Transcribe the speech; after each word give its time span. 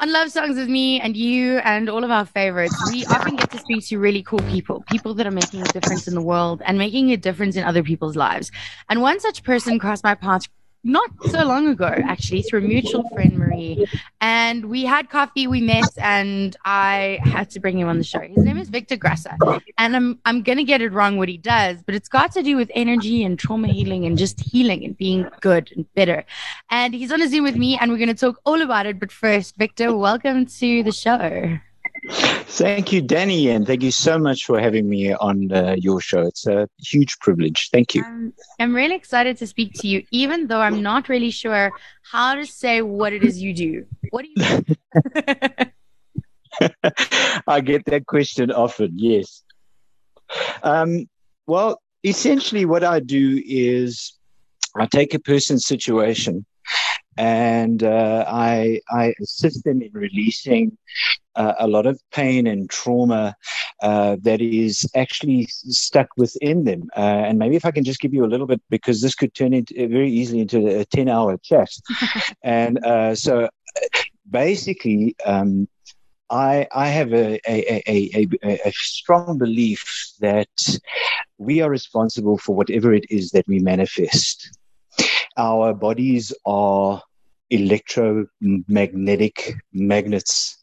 On 0.00 0.12
Love 0.12 0.30
Songs 0.30 0.56
with 0.56 0.68
me 0.68 1.00
and 1.00 1.16
you 1.16 1.58
and 1.58 1.88
all 1.88 2.04
of 2.04 2.10
our 2.12 2.24
favorites, 2.24 2.76
we 2.92 3.04
often 3.06 3.34
get 3.34 3.50
to 3.50 3.58
speak 3.58 3.84
to 3.88 3.98
really 3.98 4.22
cool 4.22 4.38
people, 4.42 4.84
people 4.88 5.12
that 5.14 5.26
are 5.26 5.32
making 5.32 5.60
a 5.60 5.64
difference 5.64 6.06
in 6.06 6.14
the 6.14 6.22
world 6.22 6.62
and 6.66 6.78
making 6.78 7.10
a 7.10 7.16
difference 7.16 7.56
in 7.56 7.64
other 7.64 7.82
people's 7.82 8.14
lives. 8.14 8.52
And 8.88 9.02
one 9.02 9.18
such 9.18 9.42
person 9.42 9.80
crossed 9.80 10.04
my 10.04 10.14
path 10.14 10.42
not 10.84 11.10
so 11.30 11.44
long 11.44 11.68
ago, 11.68 11.92
actually, 12.04 12.42
through 12.42 12.60
a 12.60 12.62
mutual 12.62 13.08
friend, 13.10 13.36
Marie. 13.36 13.86
And 14.20 14.66
we 14.66 14.84
had 14.84 15.10
coffee, 15.10 15.46
we 15.46 15.60
met, 15.60 15.88
and 15.98 16.56
I 16.64 17.18
had 17.24 17.50
to 17.50 17.60
bring 17.60 17.78
him 17.78 17.88
on 17.88 17.98
the 17.98 18.04
show. 18.04 18.20
His 18.20 18.44
name 18.44 18.58
is 18.58 18.68
Victor 18.68 18.96
Grasser. 18.96 19.36
And 19.76 19.96
I'm, 19.96 20.18
I'm 20.24 20.42
going 20.42 20.58
to 20.58 20.64
get 20.64 20.80
it 20.80 20.92
wrong 20.92 21.16
what 21.16 21.28
he 21.28 21.36
does, 21.36 21.82
but 21.82 21.94
it's 21.94 22.08
got 22.08 22.32
to 22.32 22.42
do 22.42 22.56
with 22.56 22.70
energy 22.74 23.24
and 23.24 23.38
trauma 23.38 23.68
healing 23.68 24.06
and 24.06 24.16
just 24.16 24.40
healing 24.40 24.84
and 24.84 24.96
being 24.96 25.28
good 25.40 25.70
and 25.74 25.92
better. 25.94 26.24
And 26.70 26.94
he's 26.94 27.12
on 27.12 27.22
a 27.22 27.28
Zoom 27.28 27.44
with 27.44 27.56
me, 27.56 27.78
and 27.78 27.90
we're 27.90 27.98
going 27.98 28.08
to 28.08 28.14
talk 28.14 28.40
all 28.44 28.62
about 28.62 28.86
it. 28.86 28.98
But 28.98 29.12
first, 29.12 29.56
Victor, 29.56 29.96
welcome 29.96 30.46
to 30.46 30.82
the 30.82 30.92
show. 30.92 31.58
Thank 32.06 32.92
you, 32.92 33.02
Danny, 33.02 33.48
and 33.50 33.66
thank 33.66 33.82
you 33.82 33.90
so 33.90 34.18
much 34.18 34.44
for 34.44 34.58
having 34.58 34.88
me 34.88 35.12
on 35.12 35.52
uh, 35.52 35.76
your 35.78 36.00
show. 36.00 36.22
It's 36.22 36.46
a 36.46 36.68
huge 36.78 37.18
privilege. 37.18 37.68
Thank 37.72 37.94
you. 37.94 38.02
Um, 38.02 38.32
I'm 38.58 38.74
really 38.74 38.94
excited 38.94 39.36
to 39.38 39.46
speak 39.46 39.74
to 39.80 39.88
you, 39.88 40.04
even 40.10 40.46
though 40.46 40.60
I'm 40.60 40.82
not 40.82 41.08
really 41.08 41.30
sure 41.30 41.72
how 42.02 42.34
to 42.34 42.46
say 42.46 42.82
what 42.82 43.12
it 43.12 43.22
is 43.24 43.40
you 43.40 43.54
do. 43.54 43.86
What 44.10 44.24
do 44.24 44.30
you 44.34 44.62
do? 44.62 44.74
I 47.46 47.60
get 47.60 47.84
that 47.86 48.06
question 48.06 48.50
often, 48.50 48.92
yes. 48.94 49.42
Um, 50.62 51.08
well, 51.46 51.80
essentially, 52.04 52.64
what 52.64 52.84
I 52.84 53.00
do 53.00 53.42
is 53.44 54.14
I 54.76 54.86
take 54.86 55.14
a 55.14 55.18
person's 55.18 55.66
situation 55.66 56.44
and 57.16 57.82
uh, 57.82 58.24
I, 58.28 58.80
I 58.90 59.14
assist 59.20 59.64
them 59.64 59.82
in 59.82 59.90
releasing 59.92 60.76
uh, 61.34 61.54
a 61.58 61.66
lot 61.66 61.86
of 61.86 62.00
pain 62.12 62.46
and 62.46 62.68
trauma 62.68 63.36
uh, 63.82 64.16
that 64.22 64.40
is 64.40 64.88
actually 64.94 65.46
stuck 65.48 66.08
within 66.16 66.64
them. 66.64 66.88
Uh, 66.96 67.24
and 67.26 67.38
maybe 67.38 67.56
if 67.56 67.64
I 67.64 67.70
can 67.70 67.84
just 67.84 68.00
give 68.00 68.12
you 68.12 68.24
a 68.24 68.26
little 68.32 68.46
bit, 68.46 68.60
because 68.70 69.00
this 69.00 69.14
could 69.14 69.34
turn 69.34 69.52
into 69.52 69.88
very 69.88 70.10
easily 70.10 70.40
into 70.40 70.80
a 70.80 70.84
10 70.84 71.08
hour 71.08 71.38
chat. 71.38 71.70
and 72.42 72.84
uh, 72.84 73.14
so 73.14 73.48
basically, 74.28 75.16
um, 75.24 75.68
I, 76.30 76.66
I 76.72 76.88
have 76.88 77.12
a, 77.14 77.40
a, 77.48 77.82
a, 77.88 78.28
a 78.66 78.72
strong 78.72 79.38
belief 79.38 80.12
that 80.20 80.48
we 81.38 81.62
are 81.62 81.70
responsible 81.70 82.36
for 82.36 82.54
whatever 82.54 82.92
it 82.92 83.06
is 83.10 83.30
that 83.30 83.46
we 83.48 83.60
manifest. 83.60 84.58
Our 85.38 85.72
bodies 85.72 86.34
are 86.44 87.02
electromagnetic 87.50 89.54
magnets. 89.72 90.56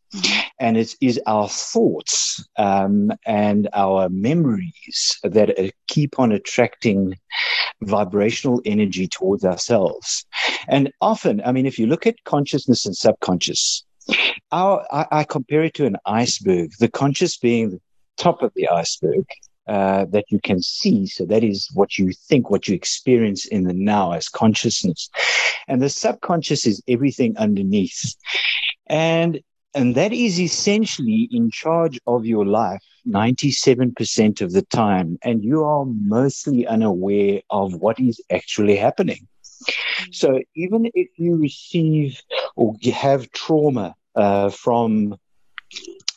And 0.59 0.77
it 0.77 0.95
is 1.01 1.19
our 1.25 1.49
thoughts 1.49 2.45
um, 2.57 3.11
and 3.25 3.67
our 3.73 4.07
memories 4.09 5.19
that 5.23 5.71
keep 5.87 6.19
on 6.19 6.31
attracting 6.31 7.15
vibrational 7.81 8.61
energy 8.65 9.07
towards 9.07 9.43
ourselves. 9.43 10.25
And 10.67 10.91
often, 11.01 11.41
I 11.45 11.51
mean, 11.51 11.65
if 11.65 11.79
you 11.79 11.87
look 11.87 12.07
at 12.07 12.23
consciousness 12.23 12.85
and 12.85 12.95
subconscious, 12.95 13.83
our, 14.51 14.85
I, 14.91 15.05
I 15.11 15.23
compare 15.23 15.63
it 15.63 15.73
to 15.75 15.85
an 15.85 15.97
iceberg, 16.05 16.71
the 16.79 16.89
conscious 16.89 17.37
being 17.37 17.71
the 17.71 17.81
top 18.17 18.41
of 18.41 18.51
the 18.55 18.69
iceberg, 18.69 19.25
uh, 19.67 20.05
that 20.05 20.25
you 20.29 20.39
can 20.39 20.61
see. 20.61 21.07
So 21.07 21.25
that 21.25 21.43
is 21.43 21.69
what 21.73 21.97
you 21.97 22.11
think, 22.11 22.49
what 22.49 22.67
you 22.67 22.75
experience 22.75 23.45
in 23.45 23.63
the 23.63 23.73
now 23.73 24.11
as 24.11 24.29
consciousness. 24.29 25.09
And 25.67 25.81
the 25.81 25.89
subconscious 25.89 26.65
is 26.65 26.81
everything 26.87 27.37
underneath. 27.37 28.15
And 28.87 29.41
and 29.73 29.93
that 29.95 30.13
is 30.13 30.39
essentially 30.39 31.27
in 31.31 31.51
charge 31.51 31.99
of 32.07 32.25
your 32.25 32.45
life 32.45 32.81
97% 33.07 34.41
of 34.41 34.53
the 34.53 34.61
time. 34.61 35.17
And 35.21 35.43
you 35.43 35.65
are 35.65 35.85
mostly 35.85 36.65
unaware 36.65 37.41
of 37.49 37.75
what 37.75 37.99
is 37.99 38.21
actually 38.31 38.77
happening. 38.77 39.27
So 40.11 40.39
even 40.55 40.89
if 40.93 41.09
you 41.17 41.35
receive 41.35 42.21
or 42.55 42.75
have 42.93 43.31
trauma 43.31 43.95
uh, 44.15 44.49
from 44.49 45.17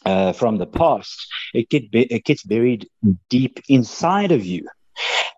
uh, 0.08 0.32
from 0.32 0.56
the 0.56 0.66
past, 0.66 1.26
it, 1.52 1.68
get 1.68 1.84
it 1.92 2.24
gets 2.24 2.42
buried 2.42 2.88
deep 3.28 3.60
inside 3.68 4.32
of 4.32 4.44
you. 4.44 4.66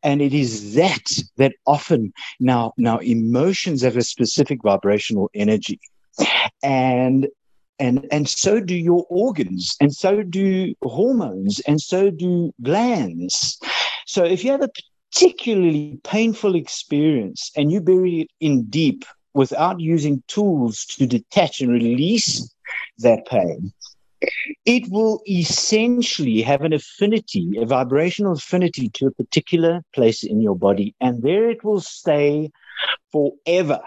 And 0.03 0.22
it 0.22 0.32
is 0.32 0.75
that 0.75 1.06
that 1.36 1.54
often 1.66 2.12
now 2.38 2.72
now 2.76 2.98
emotions 2.98 3.82
have 3.82 3.97
a 3.97 4.03
specific 4.03 4.62
vibrational 4.62 5.28
energy. 5.34 5.81
And 6.62 7.26
and 7.81 8.06
and 8.12 8.28
so 8.28 8.60
do 8.60 8.76
your 8.76 9.04
organs 9.10 9.76
and 9.81 9.92
so 9.92 10.22
do 10.22 10.75
hormones 10.82 11.60
and 11.66 11.81
so 11.81 12.10
do 12.10 12.52
glands 12.62 13.58
so 14.06 14.22
if 14.22 14.44
you 14.44 14.50
have 14.50 14.62
a 14.62 14.70
particularly 15.10 15.98
painful 16.04 16.54
experience 16.54 17.50
and 17.56 17.72
you 17.72 17.81
bury 17.81 18.20
it 18.20 18.31
in 18.41 18.64
deep 18.64 19.04
without 19.32 19.81
using 19.81 20.22
tools 20.28 20.84
to 20.84 21.06
detach 21.06 21.62
and 21.62 21.72
release 21.72 22.54
that 22.98 23.26
pain 23.26 23.72
it 24.64 24.91
will 24.91 25.22
essentially 25.28 26.42
have 26.42 26.62
an 26.62 26.72
affinity, 26.72 27.53
a 27.58 27.66
vibrational 27.66 28.32
affinity 28.32 28.88
to 28.91 29.06
a 29.06 29.10
particular 29.12 29.82
place 29.94 30.22
in 30.22 30.41
your 30.41 30.56
body, 30.56 30.94
and 31.00 31.22
there 31.22 31.50
it 31.50 31.64
will 31.64 31.81
stay 31.81 32.50
forever 33.12 33.81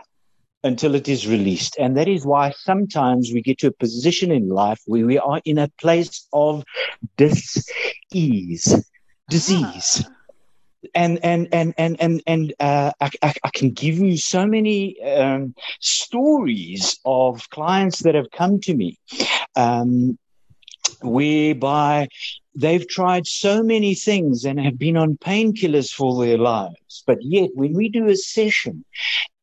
until 0.63 0.95
it 0.95 1.07
is 1.07 1.27
released. 1.27 1.75
And 1.77 1.97
that 1.97 2.07
is 2.07 2.25
why 2.25 2.53
sometimes 2.57 3.31
we 3.33 3.41
get 3.41 3.59
to 3.59 3.67
a 3.67 3.71
position 3.71 4.31
in 4.31 4.49
life 4.49 4.79
where 4.85 5.05
we 5.05 5.19
are 5.19 5.41
in 5.45 5.57
a 5.57 5.69
place 5.79 6.27
of 6.31 6.63
dis-ease, 7.17 8.89
disease. 9.29 10.03
Ah. 10.05 10.09
And 10.95 11.23
and 11.23 11.47
and 11.53 11.73
and 11.77 11.95
and 12.01 12.21
and 12.27 12.53
uh, 12.59 12.91
I, 12.99 13.09
I, 13.21 13.33
I, 13.45 13.49
can 13.51 13.71
give 13.71 13.99
you 13.99 14.17
so 14.17 14.45
many 14.45 15.01
um, 15.01 15.55
stories 15.79 16.99
of 17.05 17.49
clients 17.51 17.99
that 17.99 18.15
have 18.15 18.29
come 18.31 18.59
to 18.61 18.75
me 18.75 18.99
um, 19.55 20.19
whereby 21.03 22.07
they've 22.55 22.87
tried 22.87 23.25
so 23.27 23.63
many 23.63 23.95
things 23.95 24.45
and 24.45 24.59
have 24.59 24.77
been 24.77 24.97
on 24.97 25.17
painkillers 25.17 25.91
for 25.91 26.23
their 26.23 26.37
lives. 26.37 27.03
But 27.05 27.17
yet, 27.21 27.49
when 27.53 27.73
we 27.73 27.89
do 27.89 28.07
a 28.07 28.15
session 28.15 28.85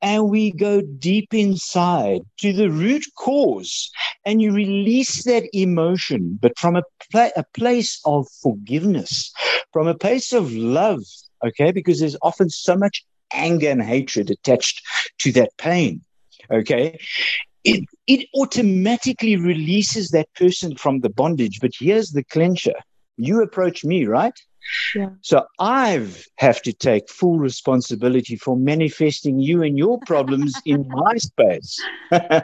and 0.03 0.31
we 0.31 0.53
go 0.53 0.81
deep 0.81 1.35
inside 1.35 2.23
to 2.39 2.53
the 2.53 2.71
root 2.71 3.05
cause 3.17 3.91
and 4.25 4.41
you 4.41 4.53
release 4.53 5.25
that 5.25 5.45
emotion, 5.53 6.39
but 6.41 6.59
from 6.59 6.77
a, 6.77 6.83
pla- 7.11 7.31
a 7.37 7.45
place 7.55 8.01
of 8.05 8.29
forgiveness, 8.43 9.33
from 9.73 9.89
a 9.89 9.95
place 9.95 10.33
of 10.33 10.53
love, 10.53 11.03
okay, 11.45 11.73
because 11.73 12.01
there's 12.01 12.17
often 12.23 12.49
so 12.49 12.77
much 12.77 13.05
anger 13.33 13.69
and 13.69 13.83
hatred 13.83 14.31
attached 14.31 14.83
to 15.19 15.33
that 15.33 15.57
pain. 15.59 16.03
Okay 16.51 16.99
it, 17.65 17.85
it 18.07 18.29
automatically 18.35 19.37
releases 19.37 20.11
that 20.11 20.33
person 20.35 20.77
from 20.77 21.01
the 21.01 21.11
bondage. 21.11 21.61
But 21.61 21.73
here's 21.79 22.11
the 22.11 22.25
clincher 22.25 22.75
you 23.17 23.43
approach 23.43 23.85
me, 23.85 24.07
right? 24.07 24.33
Yeah. 24.95 25.11
So 25.21 25.45
I've 25.59 26.25
have 26.37 26.63
to 26.63 26.73
take 26.73 27.09
full 27.09 27.39
responsibility 27.39 28.37
for 28.37 28.57
manifesting 28.57 29.39
you 29.39 29.63
and 29.63 29.77
your 29.77 30.01
problems 30.07 30.63
in 30.65 30.89
my 30.91 31.17
space. 31.17 31.79
wow. 32.11 32.41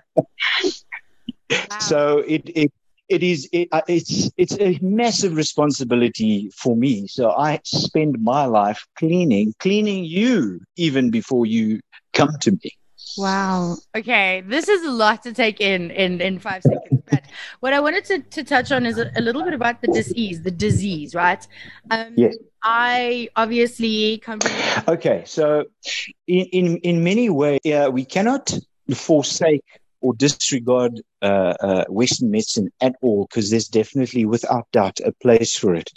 So 1.78 2.18
it, 2.18 2.42
it 2.54 2.72
it 3.08 3.22
is 3.22 3.48
it, 3.52 3.68
uh, 3.72 3.82
it's 3.88 4.30
it's 4.36 4.58
a 4.60 4.78
massive 4.82 5.36
responsibility 5.36 6.50
for 6.56 6.76
me. 6.76 7.06
So 7.06 7.30
I 7.30 7.60
spend 7.64 8.22
my 8.22 8.44
life 8.46 8.84
cleaning 8.98 9.54
cleaning 9.58 10.04
you 10.04 10.60
even 10.76 11.10
before 11.10 11.46
you 11.46 11.80
come 12.12 12.36
to 12.40 12.52
me. 12.52 12.72
Wow. 13.16 13.76
Okay. 13.96 14.42
This 14.46 14.68
is 14.68 14.84
a 14.84 14.90
lot 14.90 15.22
to 15.24 15.32
take 15.32 15.60
in 15.60 15.90
in, 15.90 16.20
in 16.20 16.38
five 16.38 16.62
seconds. 16.62 17.02
But 17.10 17.22
what 17.60 17.72
I 17.72 17.80
wanted 17.80 18.04
to, 18.06 18.18
to 18.20 18.44
touch 18.44 18.72
on 18.72 18.84
is 18.84 18.98
a, 18.98 19.10
a 19.16 19.20
little 19.20 19.42
bit 19.44 19.54
about 19.54 19.80
the 19.80 19.88
disease, 19.88 20.42
the 20.42 20.50
disease, 20.50 21.14
right? 21.14 21.46
Um, 21.90 22.14
yes. 22.16 22.36
I 22.62 23.28
obviously 23.36 24.18
come 24.18 24.40
from. 24.40 24.52
Okay. 24.88 25.22
So, 25.26 25.66
in, 26.26 26.46
in, 26.52 26.76
in 26.78 27.04
many 27.04 27.30
ways, 27.30 27.60
uh, 27.66 27.88
we 27.92 28.04
cannot 28.04 28.52
forsake 28.92 29.64
or 30.00 30.14
disregard 30.14 31.00
uh, 31.22 31.54
uh, 31.60 31.84
Western 31.88 32.30
medicine 32.30 32.70
at 32.80 32.94
all 33.02 33.26
because 33.26 33.50
there's 33.50 33.68
definitely, 33.68 34.24
without 34.24 34.70
doubt, 34.72 35.00
a 35.04 35.12
place 35.12 35.56
for 35.56 35.74
it. 35.74 35.90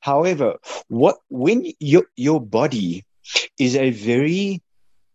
However, 0.00 0.56
what 0.88 1.16
when 1.28 1.72
your 1.80 2.04
your 2.16 2.40
body 2.40 3.04
is 3.58 3.76
a 3.76 3.90
very 3.90 4.62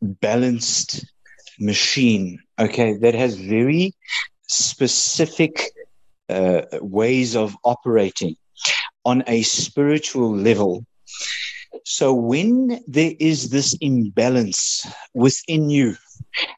balanced 0.01 1.05
machine, 1.59 2.39
okay, 2.59 2.97
that 2.97 3.13
has 3.15 3.35
very 3.35 3.93
specific 4.47 5.61
uh, 6.29 6.61
ways 6.81 7.35
of 7.35 7.55
operating 7.63 8.35
on 9.05 9.23
a 9.27 9.41
spiritual 9.43 10.35
level. 10.35 10.85
So 11.85 12.13
when 12.13 12.81
there 12.87 13.13
is 13.19 13.49
this 13.49 13.75
imbalance 13.81 14.85
within 15.13 15.69
you, 15.69 15.95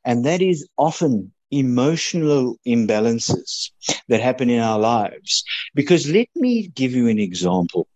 and 0.06 0.26
that 0.26 0.42
is 0.42 0.68
often 0.78 1.32
emotional 1.52 2.58
imbalances 2.68 3.70
that 4.08 4.20
happen 4.22 4.50
in 4.50 4.60
our 4.60 4.80
lives. 4.80 5.44
Because 5.76 6.10
let 6.10 6.28
me 6.36 6.68
give 6.76 6.94
you 6.94 7.08
an 7.08 7.20
example 7.20 7.88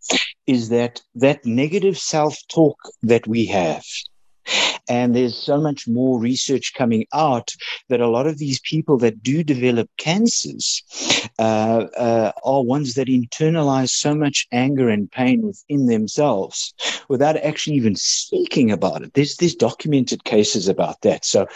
is 0.46 0.70
that 0.70 1.02
that 1.16 1.46
negative 1.46 1.98
self 1.98 2.38
talk 2.50 2.78
that 3.02 3.28
we 3.28 3.46
have 3.48 3.84
and 4.88 5.16
there's 5.16 5.36
so 5.36 5.60
much 5.60 5.88
more 5.88 6.20
research 6.20 6.74
coming 6.74 7.06
out 7.14 7.54
that 7.90 8.02
a 8.02 8.08
lot 8.08 8.28
of 8.28 8.38
these 8.38 8.60
people 8.62 8.98
that 8.98 9.22
do 9.22 9.44
develop 9.44 9.90
cancers 9.98 10.84
uh, 11.40 11.86
uh, 11.98 12.32
are 12.44 12.64
ones 12.64 12.94
that 12.94 13.08
internalize 13.08 13.90
so 13.90 14.16
much 14.16 14.48
anger 14.52 14.90
and 14.90 15.12
pain 15.12 15.42
within 15.42 15.88
themselves 15.88 16.74
without 17.10 17.38
actually 17.38 17.76
even 17.76 17.96
speaking 17.96 18.72
about 18.72 19.02
it. 19.02 19.14
There's, 19.14 19.36
there's 19.38 19.56
documented 19.56 20.24
cases 20.24 20.68
about 20.68 21.02
that. 21.02 21.26
So, 21.26 21.48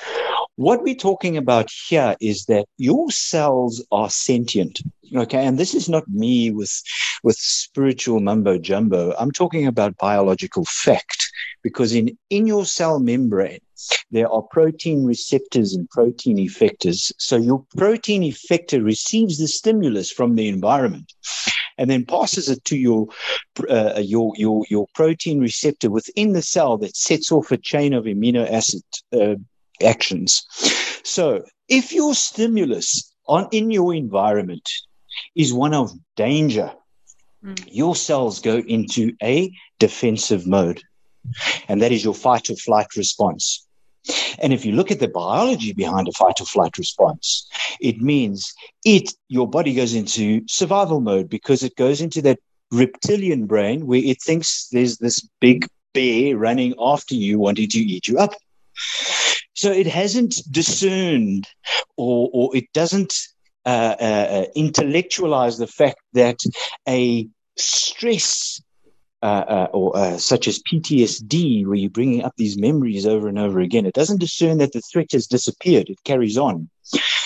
what 0.56 0.84
we're 0.84 0.96
talking 0.96 1.38
about 1.38 1.70
here 1.88 2.16
is 2.20 2.46
that 2.46 2.66
your 2.78 3.10
cells 3.10 3.84
are 3.92 4.10
sentient. 4.10 4.82
Okay, 5.16 5.46
and 5.46 5.58
this 5.58 5.74
is 5.74 5.90
not 5.90 6.08
me 6.08 6.52
with 6.52 6.82
with 7.24 7.36
spiritual 7.38 8.20
mumbo 8.20 8.58
jumbo. 8.58 9.14
I'm 9.18 9.32
talking 9.32 9.66
about 9.66 9.98
biological 9.98 10.66
fact 10.66 11.32
because 11.64 11.94
in, 11.94 12.18
in 12.30 12.48
your 12.48 12.66
cell 12.66 13.00
membrane, 13.00 13.60
there 14.12 14.32
are 14.32 14.42
protein 14.42 15.06
receptors 15.06 15.74
and 15.74 15.90
protein 15.90 16.38
effectors. 16.38 17.12
So 17.18 17.38
your 17.38 17.66
protein 17.78 18.24
effector 18.24 18.84
receives 18.84 19.38
the 19.38 19.48
stimulus 19.48 20.12
from 20.12 20.36
the 20.36 20.48
environment 20.48 21.14
and 21.78 21.90
then 21.90 22.06
passes 22.06 22.50
it 22.50 22.64
to 22.66 22.78
your, 22.78 23.08
uh, 23.70 24.00
your, 24.00 24.34
your, 24.36 24.66
your 24.70 24.88
protein 24.94 25.40
receptor 25.40 25.90
within 25.90 26.34
the 26.34 26.42
cell 26.42 26.78
that 26.78 26.96
sets 26.96 27.32
off 27.32 27.52
a 27.52 27.58
chain 27.58 27.94
of 27.94 28.06
amino 28.06 28.50
acid 28.52 28.84
uh, 29.14 29.36
actions. 29.84 30.46
So 31.04 31.44
if 31.68 31.92
your 31.94 32.14
stimulus 32.14 33.14
on, 33.28 33.48
in 33.52 33.72
your 33.72 33.94
environment 33.94 34.70
is 35.36 35.54
one 35.54 35.74
of 35.74 35.92
danger, 36.16 36.72
mm. 37.44 37.68
your 37.72 37.96
cells 37.96 38.40
go 38.40 38.58
into 38.58 39.14
a 39.24 39.52
defensive 39.80 40.46
mode 40.46 40.82
and 41.68 41.82
that 41.82 41.92
is 41.92 42.04
your 42.04 42.14
fight 42.14 42.50
or 42.50 42.56
flight 42.56 42.96
response. 42.96 43.66
And 44.40 44.52
if 44.52 44.66
you 44.66 44.72
look 44.72 44.92
at 44.92 45.00
the 45.00 45.08
biology 45.08 45.74
behind 45.74 46.08
a 46.08 46.12
fight 46.14 46.42
or 46.42 46.46
flight 46.46 46.78
response, 46.78 47.48
it 47.80 48.02
means 48.02 48.54
it 48.84 49.14
your 49.28 49.48
body 49.48 49.74
goes 49.74 49.94
into 49.94 50.42
survival 50.48 51.02
mode 51.02 51.30
because 51.30 51.64
it 51.64 51.76
goes 51.76 52.02
into 52.02 52.22
that 52.24 52.40
reptilian 52.72 53.46
brain 53.46 53.86
where 53.86 54.02
it 54.04 54.22
thinks 54.22 54.70
there's 54.72 54.98
this 54.98 55.28
big 55.40 55.68
bear 55.94 56.38
running 56.38 56.74
after 56.80 57.14
you 57.14 57.38
wanting 57.38 57.70
to 57.70 57.80
eat 57.80 58.08
you 58.08 58.18
up. 58.18 58.34
So 59.54 59.72
it 59.72 59.88
hasn't 59.88 60.36
discerned 60.50 61.48
or, 61.98 62.30
or 62.34 62.56
it 62.56 62.72
doesn't 62.74 63.14
uh, 63.66 63.96
uh, 64.00 64.04
uh 64.04 64.46
intellectualize 64.56 65.60
the 65.60 65.68
fact 65.68 66.00
that 66.14 66.38
a 66.88 67.28
stress 67.58 68.60
uh, 69.22 69.46
uh, 69.48 69.68
or 69.74 69.96
uh, 69.96 70.18
such 70.18 70.48
as 70.48 70.62
PTSD, 70.64 71.66
where 71.66 71.76
you're 71.76 71.90
bringing 71.90 72.24
up 72.24 72.34
these 72.38 72.58
memories 72.58 73.06
over 73.06 73.28
and 73.28 73.38
over 73.38 73.60
again, 73.60 73.86
it 73.86 73.94
doesn't 73.94 74.20
discern 74.20 74.58
that 74.58 74.74
the 74.74 74.82
threat 74.82 75.12
has 75.12 75.28
disappeared. 75.28 75.90
It 75.90 76.04
carries 76.04 76.38
on. 76.38 76.70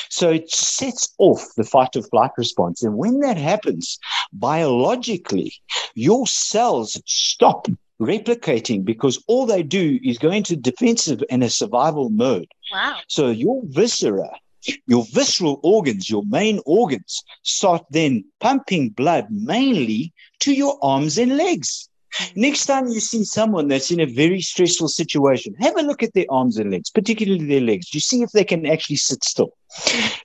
So 0.10 0.30
it 0.30 0.50
sets 0.52 1.14
off 1.18 1.44
the 1.58 1.64
fight 1.64 1.96
or 1.96 2.04
flight 2.04 2.32
response. 2.38 2.84
And 2.84 2.96
when 2.98 3.20
that 3.20 3.38
happens, 3.38 3.98
biologically, 4.32 5.54
your 5.94 6.28
cells 6.28 7.02
stop 7.06 7.68
replicating 8.02 8.84
because 8.84 9.24
all 9.28 9.46
they 9.46 9.64
do 9.64 10.00
is 10.04 10.18
go 10.18 10.32
into 10.32 10.56
defensive 10.56 11.24
and 11.30 11.44
a 11.44 11.50
survival 11.50 12.10
mode. 12.10 12.48
Wow. 12.72 12.98
So 13.08 13.30
your 13.30 13.62
viscera 13.66 14.30
your 14.88 15.06
visceral 15.12 15.60
organs, 15.64 16.10
your 16.10 16.24
main 16.28 16.60
organs, 16.66 17.24
start 17.44 17.86
then 17.90 18.26
pumping 18.40 18.90
blood 18.90 19.28
mainly 19.30 20.14
to 20.40 20.54
your 20.54 20.78
arms 20.82 21.18
and 21.18 21.38
legs. 21.38 21.90
Next 22.36 22.66
time 22.66 22.88
you 22.88 23.00
see 23.00 23.24
someone 23.26 23.68
that's 23.68 23.92
in 23.92 24.00
a 24.00 24.06
very 24.06 24.42
stressful 24.42 24.88
situation, 24.88 25.54
have 25.60 25.78
a 25.78 25.82
look 25.82 26.02
at 26.02 26.14
their 26.14 26.26
arms 26.30 26.58
and 26.58 26.72
legs, 26.72 26.90
particularly 26.90 27.46
their 27.46 27.62
legs. 27.62 27.90
Do 27.90 27.98
you 27.98 28.02
see 28.02 28.22
if 28.22 28.32
they 28.32 28.46
can 28.46 28.66
actually 28.66 28.96
sit 28.98 29.24
still. 29.24 29.52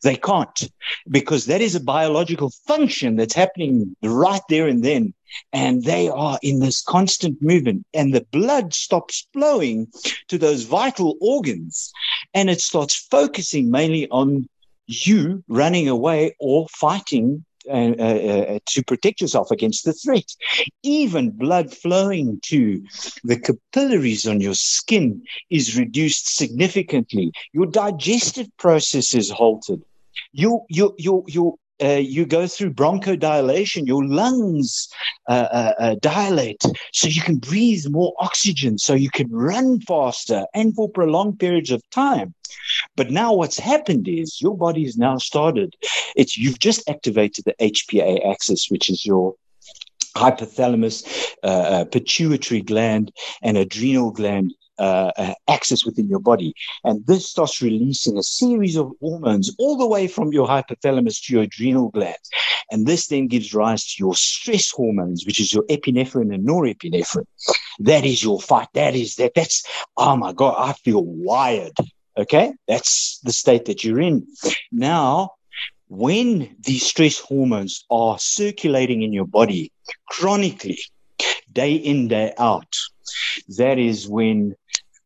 They 0.05 0.17
can't 0.17 0.71
because 1.11 1.47
that 1.47 1.61
is 1.61 1.75
a 1.75 1.81
biological 1.81 2.51
function 2.67 3.17
that's 3.17 3.35
happening 3.35 3.97
right 4.03 4.43
there 4.49 4.69
and 4.69 4.85
then. 4.85 5.15
And 5.53 5.85
they 5.85 6.09
are 6.09 6.39
in 6.43 6.59
this 6.59 6.83
constant 6.83 7.41
movement, 7.41 7.87
and 7.95 8.13
the 8.13 8.27
blood 8.33 8.75
stops 8.75 9.29
flowing 9.33 9.87
to 10.27 10.39
those 10.39 10.65
vital 10.65 11.17
organs 11.21 11.93
and 12.35 12.51
it 12.51 12.61
starts 12.61 12.97
focusing 13.11 13.71
mainly 13.71 14.09
on 14.11 14.49
you 14.87 15.45
running 15.49 15.89
away 15.89 16.35
or 16.39 16.67
fighting 16.69 17.45
uh, 17.69 17.95
uh, 17.99 18.03
uh, 18.03 18.59
to 18.67 18.83
protect 18.85 19.21
yourself 19.21 19.51
against 19.51 19.85
the 19.85 19.93
threat. 19.93 20.25
Even 20.83 21.31
blood 21.31 21.73
flowing 21.73 22.41
to 22.43 22.83
the 23.23 23.39
capillaries 23.39 24.27
on 24.27 24.41
your 24.41 24.55
skin 24.55 25.23
is 25.51 25.79
reduced 25.79 26.37
significantly. 26.37 27.31
Your 27.53 27.67
digestive 27.67 28.49
process 28.57 29.15
is 29.15 29.31
halted. 29.31 29.83
Your, 30.33 30.65
your, 30.69 30.95
your, 30.99 31.23
your 31.29 31.55
uh, 31.83 32.01
you 32.01 32.27
go 32.27 32.47
through 32.47 32.73
bronchodilation, 32.73 33.87
your 33.87 34.05
lungs 34.05 34.89
uh, 35.29 35.49
uh, 35.51 35.73
uh, 35.79 35.95
dilate 36.01 36.63
so 36.93 37.09
you 37.09 37.23
can 37.23 37.37
breathe 37.37 37.85
more 37.91 38.15
oxygen, 38.19 38.79
so 38.79 38.95
you 38.95 39.11
can 39.11 39.31
run 39.31 39.81
faster 39.81 40.45
and 40.55 40.75
for 40.75 40.89
prolonged 40.89 41.39
periods 41.39 41.71
of 41.71 41.83
time. 41.91 42.35
But 42.97 43.11
now 43.11 43.33
what's 43.33 43.59
happened 43.59 44.09
is 44.09 44.41
your 44.41 44.57
body 44.57 44.85
has 44.85 44.97
now 44.97 45.19
started, 45.19 45.75
it's 46.17 46.37
you've 46.37 46.59
just 46.59 46.89
activated 46.89 47.45
the 47.45 47.55
HPA 47.61 48.31
axis, 48.31 48.71
which 48.71 48.91
is 48.91 49.07
your 49.07 49.35
hypothalamus, 50.17 51.35
uh, 51.43 51.47
uh, 51.47 51.85
pituitary 51.85 52.63
gland, 52.63 53.13
and 53.43 53.57
adrenal 53.57 54.11
gland 54.11 54.53
uh, 54.81 55.13
uh, 55.17 55.35
axis 55.49 55.85
within 55.85 56.09
your 56.09 56.19
body. 56.19 56.55
And 56.85 57.07
this 57.07 57.29
starts 57.29 57.63
releasing 57.63 58.17
a 58.17 58.23
series 58.23 58.77
of 58.77 58.93
hormones 59.01 59.55
all 59.59 59.77
the 59.77 59.87
way 59.87 60.09
from 60.09 60.33
your 60.33 60.49
hypothalamus 60.49 61.25
to 61.25 61.35
your 61.35 61.43
adrenal 61.43 61.91
glands. 61.91 62.31
And 62.71 62.87
this 62.87 63.09
then 63.09 63.29
gives 63.29 63.55
rise 63.55 63.85
to 63.85 63.95
your 63.99 64.15
stress 64.15 64.71
hormones, 64.71 65.27
which 65.27 65.41
is 65.41 65.53
your 65.53 65.65
epinephrine 65.65 66.35
and 66.35 66.47
norepinephrine. 66.47 67.27
That 67.81 68.05
is 68.05 68.23
your 68.23 68.41
fight. 68.41 68.69
That 68.75 68.95
is 68.95 69.17
that. 69.17 69.33
That's, 69.35 69.65
oh 69.97 70.17
my 70.17 70.33
God, 70.33 70.55
I 70.59 70.73
feel 70.73 71.05
wired. 71.05 71.77
Okay. 72.17 72.53
That's 72.67 73.21
the 73.21 73.33
state 73.33 73.67
that 73.67 73.85
you're 73.85 74.01
in. 74.01 74.27
Now, 74.73 75.33
when 75.89 76.57
these 76.61 76.87
stress 76.87 77.19
hormones 77.19 77.85
are 77.91 78.19
circulating 78.19 79.03
in 79.03 79.13
your 79.13 79.27
body 79.27 79.73
chronically, 80.09 80.79
day 81.53 81.75
in, 81.75 82.09
day 82.09 82.33
out, 82.39 82.77
that 83.59 83.79
is 83.79 84.09
when 84.09 84.55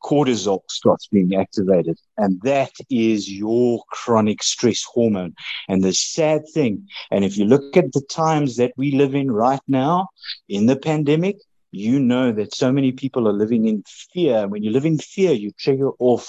cortisol 0.04 0.60
starts 0.68 1.06
being 1.08 1.34
activated. 1.34 1.98
And 2.16 2.40
that 2.42 2.72
is 2.90 3.30
your 3.30 3.82
chronic 3.88 4.42
stress 4.42 4.82
hormone. 4.84 5.34
And 5.68 5.82
the 5.82 5.94
sad 5.94 6.42
thing, 6.52 6.88
and 7.10 7.24
if 7.24 7.36
you 7.38 7.46
look 7.46 7.76
at 7.76 7.92
the 7.92 8.02
times 8.02 8.56
that 8.56 8.72
we 8.76 8.92
live 8.92 9.14
in 9.14 9.30
right 9.30 9.62
now 9.66 10.08
in 10.48 10.66
the 10.66 10.76
pandemic, 10.76 11.36
you 11.70 11.98
know 11.98 12.30
that 12.32 12.54
so 12.54 12.70
many 12.70 12.92
people 12.92 13.26
are 13.26 13.32
living 13.32 13.66
in 13.66 13.82
fear. 14.12 14.46
When 14.46 14.62
you 14.62 14.70
live 14.70 14.84
in 14.84 14.98
fear, 14.98 15.32
you 15.32 15.50
trigger 15.58 15.90
off 15.98 16.28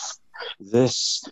this 0.59 1.23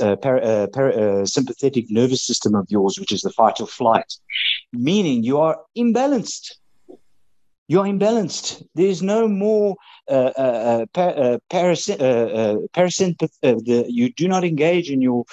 uh, 0.00 0.16
para, 0.16 0.40
uh, 0.40 0.66
para, 0.68 0.92
uh, 0.92 1.26
sympathetic 1.26 1.90
nervous 1.90 2.26
system 2.26 2.54
of 2.54 2.66
yours, 2.70 2.98
which 2.98 3.12
is 3.12 3.22
the 3.22 3.30
fight 3.30 3.60
or 3.60 3.66
flight, 3.66 4.12
meaning 4.72 5.22
you 5.22 5.38
are 5.38 5.58
imbalanced 5.76 6.52
you're 7.70 7.84
imbalanced. 7.84 8.66
There's 8.74 9.00
no 9.00 9.28
more 9.28 9.76
uh, 10.08 10.32
uh, 10.36 10.86
uh, 10.96 11.36
parasympath. 11.48 13.30
The, 13.42 13.84
you 13.88 14.12
do 14.12 14.26
not 14.26 14.42
engage 14.42 14.90
in 14.90 15.00
your 15.00 15.24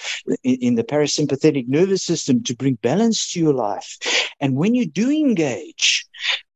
in, 0.44 0.58
in, 0.62 0.75
the 0.75 0.84
parasympathetic 0.84 1.67
nervous 1.67 2.03
system 2.03 2.44
to 2.44 2.56
bring 2.56 2.75
balance 2.75 3.34
to 3.34 3.39
your 3.39 3.56
life. 3.56 3.98
And 4.39 4.56
when 4.56 4.75
you 4.75 4.86
do 4.86 5.10
engage 5.10 6.06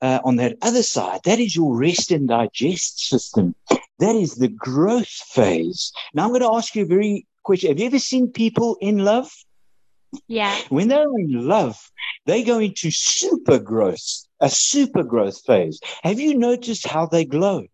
on 0.03 0.35
that 0.35 0.55
other 0.61 0.83
side, 0.83 1.21
that 1.23 1.39
is 1.39 1.55
your 1.55 1.75
rest 1.75 2.11
and 2.11 2.27
digest 2.27 3.09
system. 3.09 3.55
That 3.97 4.15
is 4.15 4.35
the 4.35 4.49
growth 4.49 5.07
phase. 5.07 5.91
Now 6.13 6.25
I'm 6.25 6.29
going 6.29 6.41
to 6.41 6.53
ask 6.53 6.75
you 6.75 6.83
a 6.83 6.93
very 6.97 7.25
question. 7.41 7.69
Have 7.69 7.79
you 7.79 7.87
ever 7.87 7.97
seen 7.97 8.31
people 8.31 8.77
in 8.81 8.99
love? 8.99 9.31
Yeah. 10.27 10.57
When 10.69 10.87
they're 10.87 11.03
in 11.03 11.47
love, 11.47 11.77
they 12.25 12.43
go 12.43 12.59
into 12.59 12.91
super 12.91 13.59
growth 13.59 14.25
a 14.41 14.49
super 14.49 15.03
growth 15.03 15.39
phase. 15.45 15.79
Have 16.03 16.19
you 16.19 16.37
noticed 16.37 16.85
how 16.87 17.05
they 17.05 17.23
glow? 17.23 17.67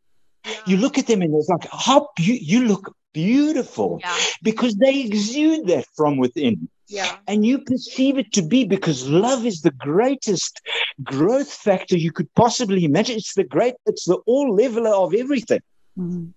Yeah. 0.46 0.52
You 0.68 0.78
look 0.78 0.98
at 0.98 1.08
them 1.08 1.22
and 1.22 1.34
it's 1.34 1.50
like, 1.50 1.68
how 1.72 2.10
you, 2.20 2.34
you 2.36 2.68
look 2.68 2.94
beautiful 3.14 4.00
yeah. 4.02 4.16
because 4.44 4.76
they 4.76 5.02
exude 5.02 5.68
that 5.68 5.86
from 5.96 6.18
within. 6.18 6.70
Yeah. 6.88 7.18
And 7.28 7.46
you 7.46 7.60
perceive 7.60 8.18
it 8.18 8.32
to 8.34 8.42
be 8.42 8.66
because 8.66 9.10
love 9.10 9.46
is 9.46 9.62
the 9.62 9.72
greatest 9.72 10.62
growth 11.04 11.52
factor 11.52 11.98
you 11.98 12.12
could 12.12 12.34
possibly 12.36 12.86
imagine. 12.86 13.18
It's 13.18 13.34
the 13.34 13.44
great, 13.44 13.76
it's 13.86 14.06
the 14.06 14.18
all 14.26 14.54
leveler 14.54 14.94
of 14.94 15.14
everything. 15.14 15.62
Mm-hmm. 15.98 16.30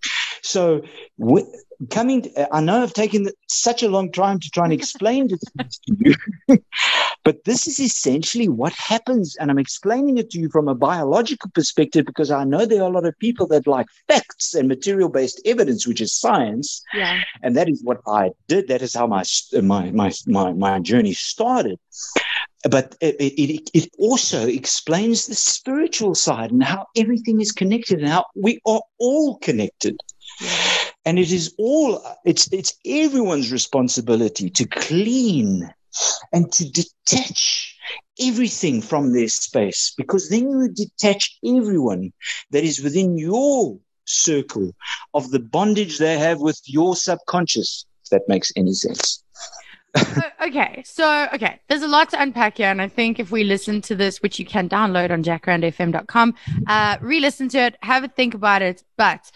So, 0.42 0.82
w- 1.18 1.46
coming, 1.88 2.22
to, 2.22 2.54
I 2.54 2.60
know 2.60 2.82
I've 2.82 2.92
taken 2.92 3.28
such 3.48 3.82
a 3.82 3.88
long 3.88 4.12
time 4.12 4.38
to 4.38 4.50
try 4.50 4.64
and 4.64 4.72
explain 4.72 5.28
this 5.28 5.40
to 5.40 5.96
you, 5.98 6.58
but 7.24 7.44
this 7.44 7.66
is 7.66 7.80
essentially 7.80 8.48
what 8.48 8.72
happens. 8.72 9.36
And 9.40 9.50
I'm 9.50 9.58
explaining 9.58 10.18
it 10.18 10.30
to 10.30 10.38
you 10.38 10.50
from 10.50 10.68
a 10.68 10.74
biological 10.74 11.50
perspective 11.54 12.04
because 12.04 12.30
I 12.30 12.44
know 12.44 12.66
there 12.66 12.82
are 12.82 12.90
a 12.90 12.92
lot 12.92 13.06
of 13.06 13.18
people 13.18 13.46
that 13.48 13.66
like 13.66 13.86
facts 14.08 14.54
and 14.54 14.68
material 14.68 15.08
based 15.08 15.40
evidence, 15.44 15.86
which 15.86 16.00
is 16.00 16.14
science. 16.14 16.82
Yeah. 16.94 17.20
And 17.42 17.56
that 17.56 17.68
is 17.68 17.82
what 17.82 18.00
I 18.06 18.30
did. 18.48 18.68
That 18.68 18.82
is 18.82 18.94
how 18.94 19.06
my, 19.06 19.24
my, 19.62 19.90
my, 19.90 20.12
my, 20.26 20.52
my 20.52 20.78
journey 20.80 21.14
started 21.14 21.78
but 22.68 22.94
it, 23.00 23.16
it, 23.18 23.70
it, 23.72 23.90
also 23.98 24.46
explains 24.46 25.26
the 25.26 25.34
spiritual 25.34 26.14
side 26.14 26.50
and 26.50 26.62
how 26.62 26.86
everything 26.96 27.40
is 27.40 27.52
connected 27.52 28.00
and 28.00 28.08
how 28.08 28.26
we 28.34 28.60
are 28.66 28.82
all 28.98 29.38
connected. 29.38 29.96
And 31.04 31.18
it 31.18 31.32
is 31.32 31.54
all, 31.58 32.02
it's, 32.24 32.52
it's 32.52 32.74
everyone's 32.86 33.52
responsibility 33.52 34.50
to 34.50 34.66
clean 34.66 35.72
and 36.32 36.52
to 36.52 36.70
detach 36.70 37.76
everything 38.20 38.82
from 38.82 39.12
their 39.12 39.28
space 39.28 39.94
because 39.96 40.28
then 40.28 40.50
you 40.50 40.68
detach 40.68 41.38
everyone 41.44 42.12
that 42.50 42.64
is 42.64 42.82
within 42.82 43.16
your 43.16 43.78
circle 44.04 44.74
of 45.14 45.30
the 45.30 45.40
bondage 45.40 45.98
they 45.98 46.18
have 46.18 46.40
with 46.40 46.60
your 46.66 46.94
subconscious, 46.94 47.86
if 48.04 48.10
that 48.10 48.28
makes 48.28 48.52
any 48.56 48.74
sense 48.74 49.22
okay, 50.42 50.82
so 50.84 51.28
okay, 51.34 51.60
there's 51.68 51.82
a 51.82 51.88
lot 51.88 52.10
to 52.10 52.22
unpack 52.22 52.58
here, 52.58 52.70
and 52.70 52.80
I 52.80 52.88
think 52.88 53.18
if 53.18 53.30
we 53.30 53.44
listen 53.44 53.80
to 53.82 53.94
this, 53.94 54.22
which 54.22 54.38
you 54.38 54.44
can 54.44 54.68
download 54.68 55.10
on 55.10 55.22
jacarandafm.com 55.22 56.34
uh, 56.66 56.96
re-listen 57.00 57.48
to 57.50 57.58
it, 57.58 57.76
have 57.82 58.04
a 58.04 58.08
think 58.08 58.34
about 58.34 58.62
it. 58.62 58.84
But 58.96 59.30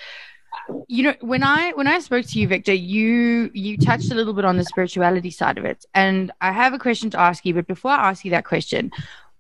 you 0.88 1.02
know, 1.04 1.14
when 1.20 1.42
I 1.42 1.72
when 1.72 1.86
I 1.86 1.98
spoke 2.00 2.26
to 2.26 2.38
you, 2.38 2.48
Victor, 2.48 2.72
you 2.72 3.50
you 3.54 3.76
touched 3.76 4.10
a 4.10 4.14
little 4.14 4.32
bit 4.32 4.44
on 4.44 4.56
the 4.56 4.64
spirituality 4.64 5.30
side 5.30 5.58
of 5.58 5.64
it, 5.64 5.84
and 5.94 6.32
I 6.40 6.52
have 6.52 6.72
a 6.72 6.78
question 6.78 7.10
to 7.10 7.20
ask 7.20 7.44
you. 7.44 7.54
But 7.54 7.66
before 7.66 7.90
I 7.90 8.10
ask 8.10 8.24
you 8.24 8.30
that 8.30 8.44
question, 8.44 8.90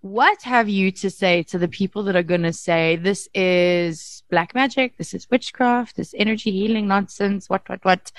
what 0.00 0.42
have 0.42 0.68
you 0.68 0.90
to 0.92 1.10
say 1.10 1.42
to 1.44 1.58
the 1.58 1.68
people 1.68 2.02
that 2.04 2.16
are 2.16 2.22
going 2.22 2.42
to 2.42 2.52
say 2.52 2.96
this 2.96 3.28
is 3.34 4.22
black 4.30 4.54
magic, 4.54 4.96
this 4.98 5.14
is 5.14 5.30
witchcraft, 5.30 5.96
this 5.96 6.14
energy 6.16 6.50
healing 6.50 6.86
nonsense, 6.88 7.48
what 7.48 7.68
what 7.68 7.84
what? 7.84 8.12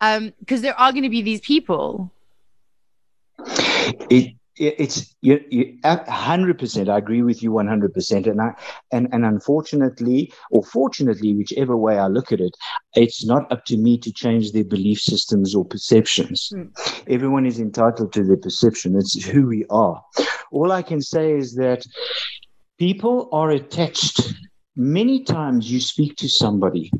Um, 0.00 0.32
because 0.40 0.62
there 0.62 0.78
are 0.78 0.92
going 0.92 1.04
to 1.04 1.10
be 1.10 1.22
these 1.22 1.40
people 1.40 2.10
it, 4.10 4.34
it's 4.58 5.14
you, 5.20 5.40
you, 5.50 5.78
100% 5.84 6.88
i 6.88 6.98
agree 6.98 7.22
with 7.22 7.42
you 7.42 7.50
100% 7.50 8.26
and 8.26 8.40
i 8.40 8.54
and, 8.92 9.08
and 9.12 9.24
unfortunately 9.24 10.32
or 10.50 10.62
fortunately 10.64 11.34
whichever 11.34 11.76
way 11.76 11.98
i 11.98 12.06
look 12.06 12.32
at 12.32 12.40
it 12.40 12.54
it's 12.94 13.24
not 13.24 13.50
up 13.52 13.64
to 13.66 13.76
me 13.76 13.98
to 13.98 14.12
change 14.12 14.52
their 14.52 14.64
belief 14.64 15.00
systems 15.00 15.54
or 15.54 15.64
perceptions. 15.64 16.50
Mm. 16.54 16.70
everyone 17.08 17.46
is 17.46 17.60
entitled 17.60 18.12
to 18.12 18.24
their 18.24 18.36
perception. 18.36 18.96
It's 18.96 19.24
who 19.24 19.46
we 19.46 19.64
are. 19.70 20.02
All 20.50 20.72
i 20.72 20.82
can 20.82 21.00
say 21.00 21.32
is 21.32 21.54
that 21.56 21.84
people 22.78 23.28
are 23.32 23.50
attached. 23.50 24.34
Many 24.76 25.24
times 25.24 25.70
you 25.70 25.80
speak 25.80 26.16
to 26.16 26.28
somebody. 26.28 26.90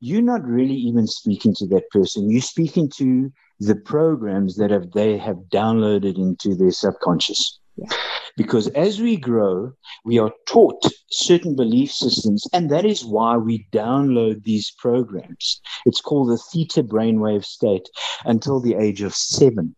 You're 0.00 0.22
not 0.22 0.44
really 0.44 0.74
even 0.74 1.06
speaking 1.06 1.54
to 1.56 1.66
that 1.68 1.90
person. 1.90 2.30
You're 2.30 2.40
speaking 2.40 2.88
to 2.96 3.32
the 3.60 3.76
programs 3.76 4.56
that 4.56 4.70
have 4.70 4.90
they 4.92 5.16
have 5.18 5.36
downloaded 5.52 6.16
into 6.16 6.54
their 6.54 6.72
subconscious. 6.72 7.58
Yeah. 7.76 7.88
Because 8.36 8.68
as 8.68 9.00
we 9.00 9.16
grow, 9.16 9.72
we 10.04 10.18
are 10.18 10.32
taught 10.46 10.82
certain 11.10 11.56
belief 11.56 11.90
systems, 11.90 12.46
and 12.52 12.70
that 12.70 12.84
is 12.84 13.04
why 13.04 13.36
we 13.36 13.66
download 13.72 14.42
these 14.42 14.72
programs. 14.78 15.60
It's 15.86 16.00
called 16.00 16.30
the 16.30 16.38
theta 16.38 16.82
brainwave 16.82 17.44
state 17.44 17.88
until 18.24 18.60
the 18.60 18.74
age 18.74 19.02
of 19.02 19.14
seven. 19.14 19.74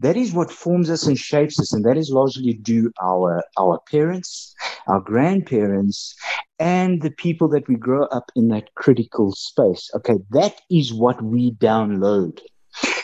That 0.00 0.16
is 0.16 0.32
what 0.32 0.50
forms 0.50 0.90
us 0.90 1.06
and 1.06 1.18
shapes 1.18 1.60
us, 1.60 1.72
and 1.72 1.84
that 1.84 1.96
is 1.96 2.10
largely 2.10 2.54
due 2.54 2.90
our 3.02 3.42
our 3.58 3.78
parents, 3.90 4.54
our 4.86 5.00
grandparents, 5.00 6.14
and 6.58 7.02
the 7.02 7.10
people 7.10 7.48
that 7.48 7.68
we 7.68 7.76
grow 7.76 8.04
up 8.06 8.30
in 8.34 8.48
that 8.48 8.74
critical 8.74 9.32
space. 9.32 9.90
Okay, 9.94 10.18
that 10.30 10.60
is 10.70 10.92
what 10.92 11.22
we 11.22 11.52
download. 11.52 12.40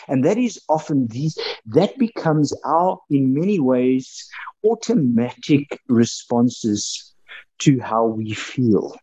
And 0.09 0.25
that 0.25 0.39
is 0.39 0.61
often 0.69 1.07
these, 1.09 1.39
that 1.67 1.99
becomes 1.99 2.53
our, 2.65 2.99
in 3.11 3.35
many 3.35 3.61
ways, 3.61 4.29
automatic 4.65 5.81
responses 5.89 7.15
to 7.59 7.81
how 7.81 8.07
we 8.07 8.33
feel. 8.33 8.97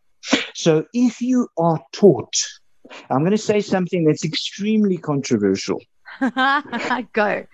So 0.54 0.86
if 0.94 1.20
you 1.20 1.48
are 1.58 1.80
taught, 1.92 2.34
I'm 3.10 3.20
going 3.20 3.32
to 3.32 3.38
say 3.38 3.60
something 3.60 4.04
that's 4.04 4.24
extremely 4.24 4.96
controversial. 4.96 5.80
Go. 7.12 7.46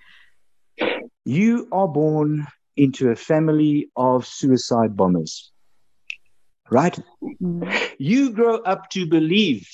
You 1.24 1.68
are 1.72 1.88
born 1.88 2.46
into 2.76 3.10
a 3.10 3.16
family 3.16 3.90
of 3.96 4.26
suicide 4.26 4.96
bombers, 4.96 5.52
right? 6.70 6.98
Mm-hmm. 7.22 7.70
You 7.98 8.30
grow 8.30 8.56
up 8.56 8.90
to 8.90 9.06
believe 9.06 9.68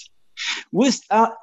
without 0.72 1.34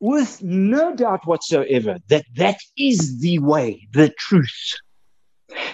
with 0.00 0.42
no 0.42 0.94
doubt 0.94 1.26
whatsoever 1.26 1.98
that 2.08 2.24
that 2.36 2.58
is 2.78 3.20
the 3.20 3.38
way, 3.38 3.88
the 3.92 4.10
truth. 4.18 4.74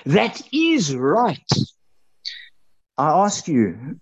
That 0.04 0.40
is 0.52 0.94
right. 0.94 1.38
I 2.98 3.10
ask 3.24 3.48
you, 3.48 3.98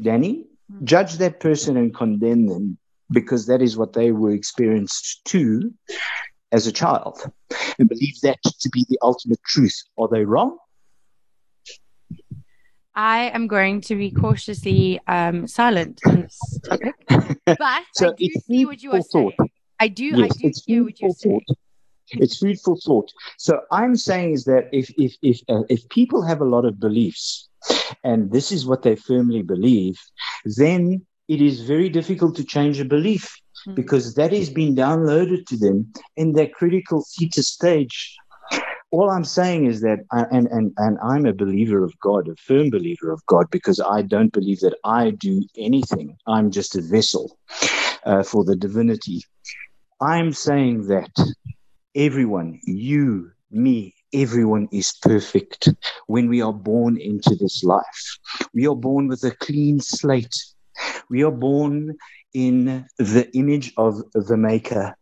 Danny, 0.00 0.46
judge 0.82 1.14
that 1.14 1.40
person 1.40 1.76
and 1.76 1.94
condemn 1.94 2.46
them 2.46 2.78
because 3.10 3.46
that 3.46 3.62
is 3.62 3.76
what 3.76 3.92
they 3.92 4.10
were 4.10 4.32
experienced 4.32 5.24
to 5.26 5.72
as 6.52 6.66
a 6.66 6.72
child 6.72 7.30
and 7.78 7.88
believe 7.88 8.20
that 8.22 8.38
to 8.42 8.68
be 8.70 8.84
the 8.88 8.98
ultimate 9.02 9.42
truth. 9.46 9.76
Are 9.98 10.08
they 10.08 10.24
wrong? 10.24 10.58
I 12.94 13.30
am 13.34 13.48
going 13.48 13.80
to 13.82 13.96
be 13.96 14.10
cautiously 14.10 15.00
um, 15.08 15.48
silent 15.48 16.00
on 16.06 16.22
this 16.22 16.60
topic, 16.64 16.94
but 17.44 17.82
so 17.92 18.10
I 18.10 18.14
do 18.16 18.28
see 18.46 18.64
what 18.66 18.82
you 18.82 18.92
are 18.92 19.02
saying. 19.02 19.32
I 19.80 19.88
do. 19.88 20.04
Yes, 20.04 20.32
I 20.32 20.38
do 20.38 20.48
it's 20.48 20.64
hear 20.64 20.84
what 20.84 21.00
you're 21.00 21.10
saying. 21.10 21.40
Thought. 21.46 21.58
It's 22.10 22.38
food 22.38 22.60
for 22.60 22.76
thought. 22.76 23.10
So 23.38 23.60
I'm 23.72 23.96
saying 23.96 24.32
is 24.32 24.44
that 24.44 24.68
if 24.72 24.92
if 24.98 25.16
if 25.22 25.40
uh, 25.48 25.62
if 25.68 25.88
people 25.88 26.22
have 26.22 26.40
a 26.40 26.44
lot 26.44 26.64
of 26.64 26.78
beliefs, 26.78 27.48
and 28.02 28.30
this 28.30 28.52
is 28.52 28.66
what 28.66 28.82
they 28.82 28.96
firmly 28.96 29.42
believe, 29.42 29.98
then 30.44 31.04
it 31.28 31.40
is 31.40 31.62
very 31.62 31.88
difficult 31.88 32.36
to 32.36 32.44
change 32.44 32.78
a 32.78 32.84
belief 32.84 33.24
mm-hmm. 33.66 33.74
because 33.74 34.14
that 34.14 34.32
is 34.32 34.50
being 34.50 34.76
downloaded 34.76 35.46
to 35.46 35.56
them 35.56 35.92
in 36.16 36.32
their 36.32 36.48
critical 36.48 37.04
theta 37.16 37.42
stage 37.42 38.16
all 38.94 39.10
I'm 39.10 39.24
saying 39.24 39.66
is 39.66 39.80
that, 39.80 39.98
I, 40.12 40.24
and, 40.30 40.46
and, 40.48 40.72
and 40.76 40.98
I'm 41.02 41.26
a 41.26 41.32
believer 41.32 41.82
of 41.82 41.98
God, 41.98 42.28
a 42.28 42.36
firm 42.36 42.70
believer 42.70 43.10
of 43.10 43.26
God, 43.26 43.50
because 43.50 43.80
I 43.80 44.02
don't 44.02 44.32
believe 44.32 44.60
that 44.60 44.76
I 44.84 45.10
do 45.10 45.42
anything. 45.58 46.16
I'm 46.28 46.52
just 46.52 46.76
a 46.76 46.80
vessel 46.80 47.36
uh, 48.04 48.22
for 48.22 48.44
the 48.44 48.56
divinity. 48.56 49.22
I'm 50.00 50.32
saying 50.32 50.86
that 50.88 51.10
everyone, 51.94 52.60
you, 52.64 53.30
me, 53.50 53.94
everyone 54.12 54.68
is 54.72 54.94
perfect 55.02 55.68
when 56.06 56.28
we 56.28 56.42
are 56.42 56.52
born 56.52 57.00
into 57.00 57.34
this 57.36 57.64
life. 57.64 58.18
We 58.52 58.66
are 58.66 58.76
born 58.76 59.08
with 59.08 59.22
a 59.24 59.30
clean 59.30 59.80
slate. 59.80 60.36
We 61.08 61.22
are 61.24 61.32
born 61.32 61.96
in 62.32 62.86
the 62.98 63.30
image 63.34 63.72
of 63.76 64.02
the 64.12 64.36
Maker. 64.36 64.94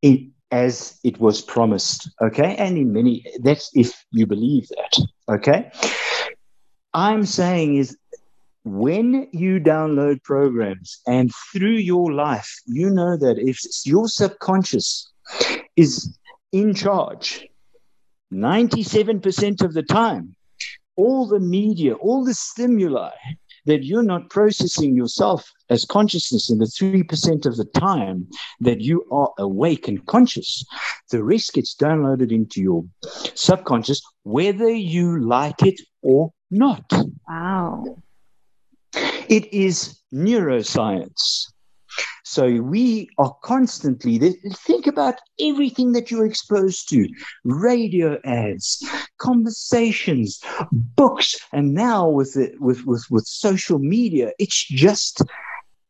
In, 0.00 0.32
as 0.52 1.00
it 1.02 1.18
was 1.18 1.40
promised. 1.40 2.10
Okay. 2.20 2.54
And 2.56 2.76
in 2.76 2.92
many, 2.92 3.24
that's 3.40 3.70
if 3.74 4.04
you 4.12 4.26
believe 4.26 4.68
that. 4.68 5.06
Okay. 5.36 5.72
I'm 6.94 7.24
saying 7.24 7.76
is 7.76 7.96
when 8.64 9.28
you 9.32 9.58
download 9.58 10.22
programs 10.22 11.00
and 11.06 11.32
through 11.52 11.78
your 11.78 12.12
life, 12.12 12.50
you 12.66 12.90
know 12.90 13.16
that 13.16 13.38
if 13.38 13.58
your 13.84 14.08
subconscious 14.08 15.10
is 15.76 16.16
in 16.52 16.74
charge 16.74 17.46
97% 18.32 19.62
of 19.62 19.74
the 19.74 19.82
time, 19.82 20.34
all 20.96 21.26
the 21.26 21.40
media, 21.40 21.94
all 21.94 22.24
the 22.24 22.34
stimuli 22.34 23.10
that 23.64 23.84
you're 23.84 24.02
not 24.02 24.28
processing 24.30 24.96
yourself 24.96 25.48
as 25.70 25.84
consciousness 25.84 26.50
in 26.50 26.58
the 26.58 26.64
3% 26.64 27.46
of 27.46 27.56
the 27.56 27.64
time 27.64 28.26
that 28.60 28.80
you 28.80 29.06
are 29.12 29.30
awake 29.38 29.86
and 29.86 30.04
conscious. 30.06 30.64
The 31.10 31.22
rest 31.22 31.52
gets 31.52 31.74
downloaded 31.74 32.32
into 32.32 32.60
your 32.60 32.84
subconscious, 33.34 34.02
whether 34.24 34.68
you 34.68 35.24
like 35.24 35.62
it 35.62 35.80
or 36.02 36.32
not. 36.50 36.84
Wow. 37.28 38.02
It 39.32 39.50
is 39.50 39.98
neuroscience. 40.12 41.46
So 42.22 42.60
we 42.60 43.08
are 43.16 43.34
constantly 43.42 44.18
think 44.18 44.86
about 44.86 45.14
everything 45.40 45.92
that 45.92 46.10
you're 46.10 46.26
exposed 46.26 46.90
to 46.90 47.08
radio 47.44 48.18
ads, 48.24 48.86
conversations, 49.16 50.38
books, 50.70 51.34
and 51.50 51.72
now 51.72 52.10
with, 52.10 52.34
the, 52.34 52.52
with, 52.60 52.84
with, 52.84 53.06
with 53.10 53.26
social 53.26 53.78
media, 53.78 54.32
it's 54.38 54.66
just 54.68 55.22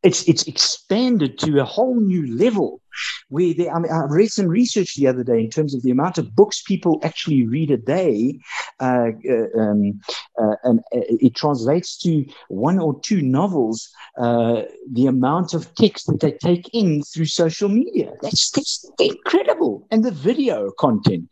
it's 0.04 0.28
it's 0.28 0.44
expanded 0.44 1.38
to 1.38 1.60
a 1.60 1.64
whole 1.64 2.00
new 2.00 2.36
level 2.36 2.81
where 3.28 3.54
they, 3.54 3.68
I, 3.68 3.78
mean, 3.78 3.90
I 3.90 4.04
read 4.04 4.30
some 4.30 4.46
research 4.46 4.94
the 4.94 5.06
other 5.06 5.24
day 5.24 5.40
in 5.40 5.50
terms 5.50 5.74
of 5.74 5.82
the 5.82 5.90
amount 5.90 6.18
of 6.18 6.34
books 6.34 6.62
people 6.62 7.00
actually 7.02 7.46
read 7.46 7.70
a 7.70 7.76
day 7.76 8.38
uh, 8.80 9.10
uh, 9.28 9.60
um, 9.60 10.00
uh, 10.38 10.56
and 10.64 10.80
uh, 10.94 11.00
it 11.08 11.34
translates 11.34 11.96
to 11.98 12.26
one 12.48 12.78
or 12.78 13.00
two 13.00 13.22
novels 13.22 13.88
uh, 14.18 14.62
the 14.92 15.06
amount 15.06 15.54
of 15.54 15.74
text 15.74 16.06
that 16.06 16.20
they 16.20 16.32
take 16.32 16.68
in 16.72 17.02
through 17.02 17.26
social 17.26 17.68
media. 17.68 18.12
That's, 18.22 18.50
that's 18.50 18.90
incredible. 18.98 19.86
And 19.90 20.04
the 20.04 20.10
video 20.10 20.70
content. 20.78 21.28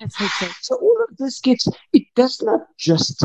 So 0.61 0.77
all 0.77 1.05
of 1.09 1.17
this 1.17 1.41
gets 1.41 1.69
it 1.93 2.05
does 2.15 2.43
not 2.43 2.61
just 2.79 3.25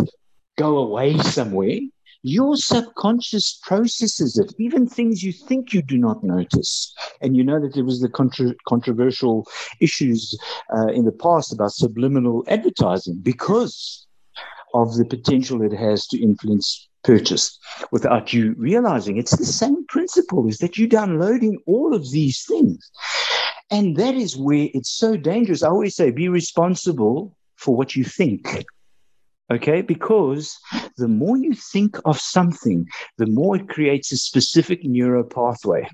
go 0.58 0.77
away 0.77 1.18
somewhere 1.20 1.80
your 2.25 2.58
subconscious 2.58 3.60
processes 3.62 4.39
it, 4.39 4.51
even 4.58 4.88
things 4.88 5.22
you 5.22 5.32
think 5.32 5.74
you 5.74 5.82
do 5.84 5.96
not 5.96 6.24
notice. 6.24 6.91
And 7.22 7.38
you 7.38 7.44
know 7.44 7.62
that 7.62 7.75
there 7.75 7.84
was 7.86 8.01
the 8.01 8.10
contra- 8.10 8.55
controversial 8.67 9.46
issues 9.79 10.36
uh, 10.75 10.88
in 10.88 11.05
the 11.05 11.12
past 11.12 11.53
about 11.53 11.74
subliminal 11.74 12.44
advertising 12.48 13.20
because 13.22 14.08
of 14.74 14.96
the 14.96 15.05
potential 15.05 15.62
it 15.62 15.72
has 15.72 16.08
to 16.08 16.20
influence 16.20 16.89
purchase 17.03 17.60
without 17.91 18.34
you 18.34 18.55
realizing 18.58 19.17
it's 19.17 19.38
the 19.38 19.46
same 19.46 19.86
principle 19.86 20.48
is 20.48 20.58
that 20.58 20.79
you're 20.79 20.88
downloading 20.88 21.60
all 21.67 21.94
of 21.94 22.10
these 22.12 22.44
things. 22.46 22.89
And 23.70 23.98
that 23.98 24.15
is 24.15 24.36
where 24.36 24.70
it's 24.74 24.89
so 24.89 25.15
dangerous. 25.15 25.62
I 25.62 25.67
always 25.67 25.96
say 25.96 26.10
be 26.10 26.27
responsible 26.27 27.38
for 27.55 27.75
what 27.75 27.96
you 27.96 28.03
think 28.03 28.65
Okay, 29.52 29.84
because 29.84 30.58
the 30.98 31.08
more 31.08 31.38
you 31.38 31.54
think 31.54 31.98
of 32.06 32.20
something, 32.20 32.88
the 33.20 33.28
more 33.28 33.58
it 33.58 33.70
creates 33.70 34.12
a 34.12 34.18
specific 34.18 34.84
neural 34.84 35.24
pathway. 35.24 35.88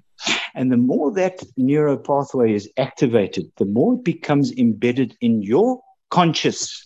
And 0.55 0.71
the 0.71 0.77
more 0.77 1.11
that 1.13 1.43
neural 1.57 1.97
pathway 1.97 2.53
is 2.53 2.69
activated, 2.77 3.51
the 3.57 3.65
more 3.65 3.95
it 3.95 4.05
becomes 4.05 4.53
embedded 4.53 5.17
in 5.19 5.41
your 5.41 5.81
conscious 6.09 6.83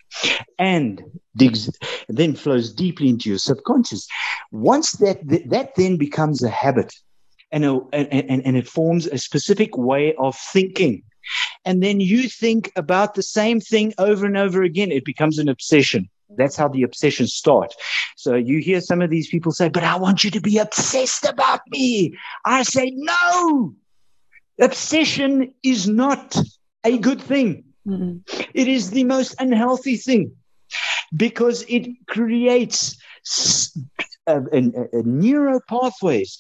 and 0.58 1.04
digs, 1.36 1.70
then 2.08 2.36
flows 2.36 2.74
deeply 2.74 3.10
into 3.10 3.30
your 3.30 3.40
subconscious. 3.40 4.08
Once 4.52 4.94
that, 4.94 5.20
that 5.50 5.76
then 5.76 5.98
becomes 5.98 6.42
a 6.42 6.50
habit 6.50 6.94
and, 7.52 7.66
a, 7.66 7.80
and, 7.94 8.44
and 8.44 8.58
it 8.58 8.68
forms 8.68 9.06
a 9.06 9.18
specific 9.20 9.78
way 9.78 10.16
of 10.18 10.36
thinking. 10.36 11.04
And 11.64 11.84
then 11.84 12.00
you 12.00 12.30
think 12.30 12.72
about 12.76 13.14
the 13.14 13.24
same 13.24 13.60
thing 13.60 13.94
over 13.98 14.26
and 14.26 14.38
over 14.38 14.64
again. 14.64 14.92
It 14.92 15.06
becomes 15.06 15.38
an 15.40 15.50
obsession. 15.50 16.10
That's 16.38 16.56
how 16.56 16.68
the 16.68 16.84
obsessions 16.84 17.34
start. 17.34 17.74
So 18.16 18.36
you 18.36 18.60
hear 18.60 18.82
some 18.82 19.02
of 19.02 19.10
these 19.10 19.28
people 19.28 19.52
say, 19.52 19.70
but 19.70 19.84
I 19.84 19.98
want 19.98 20.24
you 20.24 20.32
to 20.32 20.42
be 20.42 20.58
obsessed 20.58 21.26
about 21.26 21.62
me. 21.70 22.18
I 22.46 22.64
say, 22.64 22.92
no, 22.96 23.76
obsession 24.60 25.54
is 25.64 25.88
not 25.88 26.38
a 26.84 26.98
good 26.98 27.22
thing. 27.22 27.66
Mm-hmm. 27.88 28.42
It 28.54 28.68
is 28.68 28.92
the 28.92 29.04
most 29.04 29.36
unhealthy 29.40 29.98
thing 29.98 30.36
because 31.16 31.64
it 31.68 31.88
creates 32.08 32.98
uh, 34.28 34.42
neural 35.04 35.62
pathways 35.68 36.38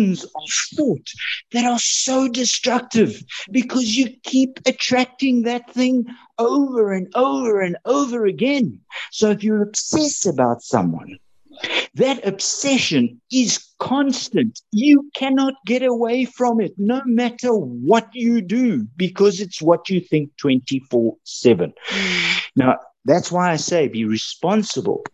patterns 0.00 0.24
of 0.24 0.42
thought 0.76 1.08
that 1.52 1.64
are 1.64 1.78
so 1.78 2.28
destructive 2.28 3.22
because 3.50 3.96
you 3.96 4.10
keep 4.22 4.58
attracting 4.66 5.42
that 5.42 5.70
thing 5.72 6.06
over 6.38 6.92
and 6.92 7.08
over 7.14 7.60
and 7.60 7.76
over 7.84 8.26
again. 8.26 8.80
So 9.10 9.30
if 9.30 9.44
you're 9.44 9.62
obsessed 9.62 10.26
about 10.26 10.62
someone, 10.62 11.18
that 11.94 12.26
obsession 12.26 13.20
is 13.30 13.58
constant. 13.78 14.60
You 14.72 15.10
cannot 15.14 15.54
get 15.66 15.82
away 15.82 16.24
from 16.24 16.60
it 16.60 16.72
no 16.78 17.02
matter 17.04 17.52
what 17.52 18.08
you 18.12 18.40
do 18.40 18.86
because 18.96 19.40
it's 19.40 19.60
what 19.60 19.90
you 19.90 20.00
think 20.00 20.30
24 20.38 21.16
7. 21.24 21.72
Mm. 21.90 22.40
Now, 22.56 22.76
that's 23.04 23.30
why 23.32 23.50
I 23.50 23.56
say 23.56 23.88
be 23.88 24.04
responsible 24.04 25.04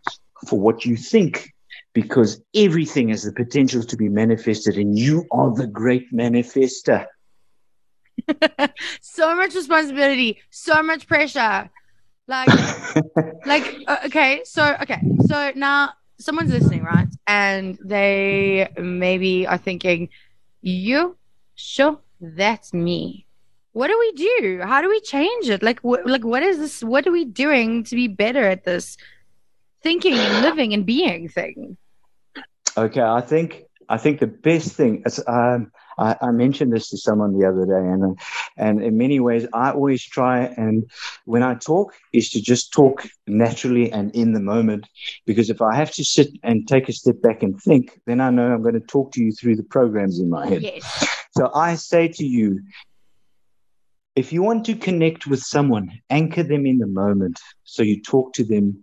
for 0.47 0.61
what 0.61 0.85
you 0.85 0.97
think 0.97 1.53
because 1.97 2.43
everything 2.55 3.09
has 3.09 3.23
the 3.23 3.33
potential 3.33 3.83
to 3.83 3.97
be 3.97 4.11
manifested, 4.11 4.77
and 4.77 4.99
you 4.99 5.25
are 5.33 5.51
the 5.55 5.67
great 5.67 6.13
manifester. 6.13 7.07
so 9.01 9.35
much 9.35 9.55
responsibility, 9.55 10.39
so 10.51 10.83
much 10.83 11.07
pressure. 11.07 11.71
Like, 12.29 12.51
like, 13.47 13.77
uh, 13.87 13.97
okay, 14.05 14.43
so, 14.45 14.77
okay, 14.83 15.01
so 15.17 15.53
now 15.57 15.95
someone's 16.19 16.51
listening, 16.51 16.83
right? 16.83 17.09
And 17.27 17.79
they 17.83 18.69
maybe 18.77 19.47
are 19.47 19.57
thinking, 19.57 20.11
you, 20.61 21.17
sure, 21.55 21.99
that's 22.21 22.75
me. 22.75 23.25
What 23.73 23.89
do 23.89 23.99
we 23.99 24.13
do? 24.13 24.61
How 24.63 24.83
do 24.83 24.91
we 24.91 25.01
change 25.01 25.49
it? 25.49 25.63
Like, 25.63 25.81
wh- 25.81 26.05
like, 26.05 26.27
what 26.27 26.43
is 26.43 26.59
this? 26.59 26.85
What 26.85 27.07
are 27.07 27.13
we 27.13 27.25
doing 27.25 27.85
to 27.85 27.97
be 27.97 28.07
better 28.07 28.47
at 28.47 28.65
this 28.65 28.99
thinking 29.83 30.13
and 30.13 30.43
living 30.43 30.75
and 30.75 30.85
being 30.85 31.31
thing? 31.31 31.79
Okay, 32.77 33.01
I 33.01 33.21
think 33.21 33.65
I 33.89 33.99
think 33.99 34.21
the 34.21 34.27
best 34.27 34.73
thing 34.73 35.03
is 35.07 35.23
um, 35.27 35.71
I, 35.99 36.17
I, 36.21 36.31
mentioned 36.31 36.73
this 36.73 36.91
to 36.91 36.99
someone 36.99 37.39
the 37.39 37.47
other 37.47 37.65
day, 37.65 37.89
and 37.89 38.19
and 38.57 38.83
in 38.83 38.99
many 38.99 39.21
ways, 39.21 39.47
I 39.53 39.71
always 39.71 40.03
try 40.03 40.41
and 40.41 40.91
when 41.25 41.43
I 41.43 41.55
talk 41.55 41.95
is 42.13 42.31
to 42.31 42.43
just 42.43 42.73
talk 42.73 43.07
naturally 43.27 43.91
and 43.93 44.15
in 44.15 44.33
the 44.33 44.41
moment, 44.41 44.89
because 45.25 45.51
if 45.51 45.63
I 45.63 45.75
have 45.75 45.93
to 45.93 46.05
sit 46.05 46.29
and 46.43 46.67
take 46.67 46.89
a 46.89 46.93
step 46.93 47.23
back 47.23 47.43
and 47.43 47.61
think, 47.63 48.01
then 48.07 48.21
I 48.21 48.31
know 48.31 48.53
I'm 48.53 48.63
going 48.63 48.75
to 48.75 48.81
talk 48.81 49.13
to 49.13 49.23
you 49.23 49.33
through 49.33 49.57
the 49.57 49.63
programs 49.63 50.19
in 50.19 50.29
my 50.29 50.47
head. 50.47 50.63
Yes. 50.63 51.07
So 51.37 51.51
I 51.55 51.77
say 51.77 52.09
to 52.09 52.25
you, 52.25 52.61
if 54.17 54.33
you 54.33 54.43
want 54.43 54.65
to 54.67 54.75
connect 54.75 55.27
with 55.27 55.41
someone, 55.41 56.01
anchor 56.11 56.43
them 56.43 56.67
in 56.67 56.79
the 56.79 56.87
moment. 56.87 57.39
So 57.65 57.83
you 57.83 58.03
talk 58.03 58.33
to 58.35 58.45
them 58.45 58.83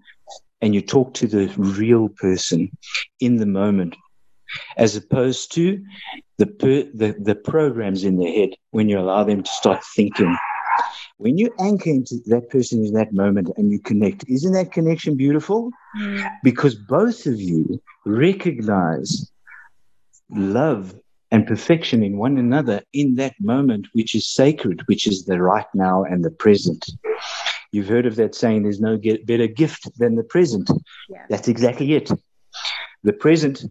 and 0.64 0.74
you 0.74 0.82
talk 0.82 1.14
to 1.14 1.28
the 1.28 1.54
real 1.58 2.08
person 2.08 2.72
in 3.20 3.36
the 3.36 3.46
moment, 3.46 3.98
as 4.78 4.96
opposed 4.96 5.52
to 5.54 5.84
the, 6.38 6.48
per, 6.48 6.84
the, 6.94 7.14
the 7.20 7.36
programs 7.36 8.06
in 8.06 8.18
their 8.18 8.32
head 8.32 8.52
when 8.72 8.88
you 8.88 8.98
allow 8.98 9.26
them 9.26 9.44
to 9.44 9.52
start 9.52 9.84
thinking. 9.94 10.38
When 11.18 11.38
you 11.38 11.54
anchor 11.60 11.90
into 11.90 12.16
that 12.28 12.50
person 12.50 12.86
in 12.86 12.94
that 12.94 13.12
moment 13.12 13.52
and 13.58 13.72
you 13.72 13.80
connect, 13.80 14.24
isn't 14.30 14.54
that 14.54 14.72
connection 14.72 15.18
beautiful? 15.18 15.70
Mm. 16.00 16.32
Because 16.44 16.76
both 16.76 17.26
of 17.26 17.42
you 17.42 17.82
recognize 18.06 19.30
love 20.30 20.96
and 21.30 21.46
perfection 21.46 22.04
in 22.04 22.18
one 22.18 22.38
another 22.38 22.82
in 22.94 23.16
that 23.16 23.36
moment, 23.42 23.88
which 23.92 24.16
is 24.16 24.26
sacred, 24.26 24.82
which 24.86 25.08
is 25.08 25.26
the 25.26 25.42
right 25.42 25.68
now 25.74 26.06
and 26.06 26.24
the 26.24 26.32
present. 26.32 26.90
You've 27.74 27.88
heard 27.88 28.06
of 28.06 28.16
that 28.18 28.36
saying, 28.36 28.62
there's 28.62 28.80
no 28.80 28.98
get, 28.98 29.26
better 29.26 29.48
gift 29.48 29.90
than 29.98 30.16
the 30.16 30.24
present. 30.24 30.70
Yeah. 31.10 31.26
That's 31.28 31.48
exactly 31.48 31.94
it. 31.94 32.12
The 33.04 33.14
present, 33.14 33.66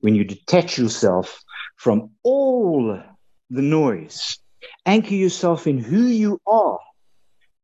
when 0.00 0.14
you 0.14 0.22
detach 0.22 0.78
yourself 0.78 1.42
from 1.76 2.12
all 2.22 3.02
the 3.50 3.62
noise, 3.62 4.38
anchor 4.86 5.14
yourself 5.14 5.66
in 5.66 5.78
who 5.78 6.02
you 6.02 6.40
are. 6.46 6.78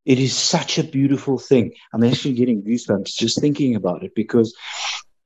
It 0.03 0.19
is 0.19 0.35
such 0.35 0.77
a 0.77 0.83
beautiful 0.83 1.39
thing. 1.39 1.73
I'm 1.93 2.03
actually 2.03 2.33
getting 2.33 2.61
goosebumps 2.61 3.15
just 3.15 3.39
thinking 3.39 3.75
about 3.75 4.03
it 4.03 4.13
because 4.15 4.53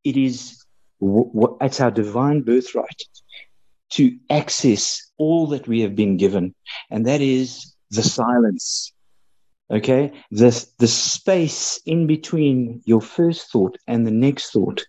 it 0.03 0.17
is 0.17 0.63
it's 1.01 1.81
our 1.81 1.91
divine 1.91 2.41
birthright 2.41 3.01
to 3.91 4.15
access 4.29 5.11
all 5.17 5.47
that 5.47 5.67
we 5.67 5.81
have 5.81 5.95
been 5.95 6.17
given, 6.17 6.53
and 6.91 7.07
that 7.07 7.21
is 7.21 7.73
the 7.89 8.03
silence 8.03 8.93
Okay. 9.71 10.11
The, 10.31 10.67
the 10.79 10.87
space 10.87 11.79
in 11.85 12.07
between 12.07 12.81
your 12.85 13.01
first 13.01 13.51
thought 13.51 13.77
and 13.87 14.05
the 14.05 14.11
next 14.11 14.51
thought, 14.51 14.83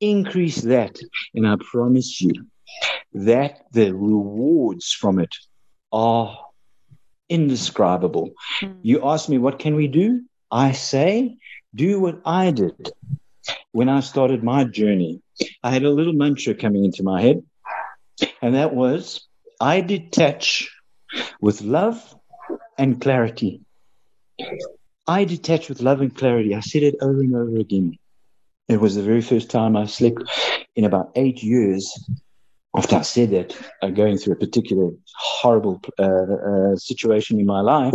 increase 0.00 0.62
that. 0.62 0.98
And 1.34 1.46
I 1.46 1.56
promise 1.70 2.20
you 2.20 2.32
that 3.12 3.60
the 3.72 3.92
rewards 3.92 4.92
from 4.92 5.18
it 5.20 5.34
are 5.92 6.36
indescribable. 7.28 8.32
Mm. 8.60 8.78
You 8.82 9.04
ask 9.04 9.28
me, 9.28 9.38
what 9.38 9.58
can 9.58 9.76
we 9.76 9.86
do? 9.86 10.22
I 10.50 10.72
say, 10.72 11.36
do 11.74 12.00
what 12.00 12.20
I 12.24 12.50
did 12.50 12.92
when 13.72 13.88
I 13.88 14.00
started 14.00 14.42
my 14.42 14.64
journey. 14.64 15.20
I 15.62 15.70
had 15.70 15.84
a 15.84 15.90
little 15.90 16.12
mantra 16.12 16.54
coming 16.54 16.84
into 16.84 17.02
my 17.02 17.20
head, 17.22 17.42
and 18.40 18.54
that 18.54 18.74
was 18.74 19.26
I 19.60 19.80
detach 19.80 20.70
with 21.40 21.62
love 21.62 22.14
and 22.78 23.00
clarity. 23.00 23.63
I 25.06 25.24
detach 25.24 25.68
with 25.68 25.82
love 25.82 26.00
and 26.00 26.14
clarity. 26.14 26.54
I 26.54 26.60
said 26.60 26.82
it 26.82 26.96
over 27.00 27.20
and 27.20 27.34
over 27.34 27.58
again. 27.58 27.98
It 28.68 28.80
was 28.80 28.94
the 28.94 29.02
very 29.02 29.20
first 29.20 29.50
time 29.50 29.76
I 29.76 29.86
slept 29.86 30.22
in 30.74 30.84
about 30.84 31.12
eight 31.16 31.42
years 31.42 31.92
after 32.76 32.96
I 32.96 33.02
said 33.02 33.30
that, 33.30 33.56
uh, 33.82 33.90
going 33.90 34.18
through 34.18 34.34
a 34.34 34.36
particular 34.36 34.90
horrible 35.16 35.80
uh, 35.98 36.02
uh, 36.02 36.76
situation 36.76 37.38
in 37.38 37.46
my 37.46 37.60
life. 37.60 37.94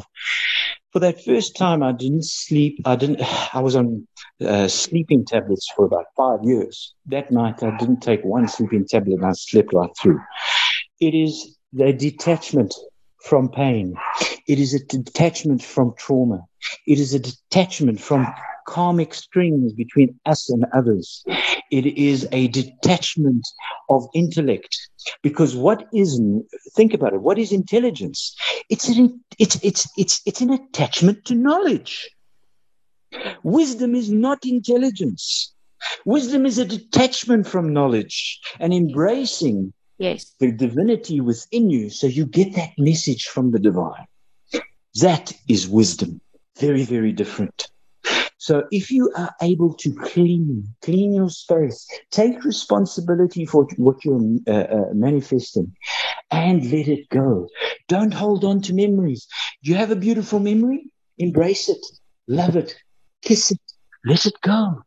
For 0.94 1.00
that 1.00 1.24
first 1.24 1.56
time, 1.58 1.84
I 1.84 1.92
didn't 1.92 2.26
sleep. 2.26 2.82
I 2.86 2.96
didn't. 2.96 3.22
I 3.54 3.60
was 3.60 3.76
on 3.76 4.08
uh, 4.42 4.68
sleeping 4.68 5.26
tablets 5.26 5.70
for 5.76 5.86
about 5.86 6.06
five 6.16 6.40
years. 6.44 6.94
That 7.08 7.32
night, 7.32 7.62
I 7.62 7.76
didn't 7.78 8.02
take 8.02 8.24
one 8.24 8.48
sleeping 8.48 8.86
tablet, 8.88 9.16
and 9.16 9.26
I 9.26 9.34
slept 9.34 9.74
right 9.74 9.92
through. 10.00 10.22
It 11.00 11.14
is 11.14 11.58
the 11.74 11.92
detachment 11.94 12.74
from 13.24 13.50
pain. 13.50 13.96
It 14.48 14.60
is 14.60 14.74
a 14.74 14.86
detachment 14.86 15.64
from 15.64 15.94
trauma. 15.98 16.46
It 16.88 17.00
is 17.00 17.14
a 17.14 17.20
detachment 17.20 18.00
from 18.00 18.28
karmic 18.68 19.14
strings 19.14 19.74
between 19.74 20.20
us 20.26 20.50
and 20.50 20.66
others. 20.74 21.24
It 21.72 21.86
is 21.86 22.28
a 22.32 22.48
detachment 22.48 23.48
of 23.90 24.08
intellect. 24.14 24.78
Because 25.24 25.56
what 25.56 25.88
is, 25.94 26.22
think 26.76 26.94
about 26.94 27.14
it, 27.14 27.22
what 27.22 27.40
is 27.40 27.52
intelligence? 27.52 28.36
It's 28.70 28.88
an, 28.88 29.24
it's, 29.38 29.60
it's, 29.64 29.88
it's, 29.98 30.22
it's 30.26 30.42
an 30.42 30.52
attachment 30.52 31.26
to 31.26 31.36
knowledge. 31.36 32.10
Wisdom 33.44 33.96
is 33.96 34.12
not 34.12 34.46
intelligence. 34.46 35.54
Wisdom 36.06 36.46
is 36.46 36.58
a 36.58 36.66
detachment 36.66 37.48
from 37.48 37.74
knowledge 37.74 38.40
and 38.60 38.74
embracing 38.74 39.74
yes. 40.00 40.34
the 40.40 40.52
divinity 40.52 41.22
within 41.22 41.70
you 41.70 41.90
so 41.90 42.08
you 42.08 42.26
get 42.26 42.56
that 42.56 42.72
message 42.78 43.26
from 43.26 43.52
the 43.52 43.60
divine. 43.60 44.08
That 45.02 45.32
is 45.48 45.68
wisdom. 45.68 46.22
Very, 46.58 46.84
very 46.84 47.12
different. 47.12 47.70
So 48.38 48.64
if 48.72 48.90
you 48.90 49.12
are 49.16 49.36
able 49.42 49.74
to 49.76 49.94
clean, 49.94 50.74
clean 50.82 51.14
your 51.14 51.30
space, 51.30 51.88
take 52.10 52.44
responsibility 52.44 53.46
for 53.46 53.68
what 53.78 54.04
you're 54.04 54.22
uh, 54.48 54.52
uh, 54.52 54.86
manifesting 54.94 55.76
and 56.32 56.64
let 56.72 56.88
it 56.88 57.10
go. 57.10 57.50
Don't 57.88 58.14
hold 58.14 58.46
on 58.46 58.62
to 58.62 58.74
memories. 58.74 59.28
You 59.62 59.76
have 59.76 59.92
a 59.92 59.96
beautiful 59.96 60.40
memory? 60.40 60.90
Embrace 61.18 61.70
it. 61.70 61.86
Love 62.28 62.56
it. 62.56 62.76
Kiss 63.22 63.52
it. 63.52 63.60
Let 64.06 64.26
it 64.26 64.40
go. 64.42 64.84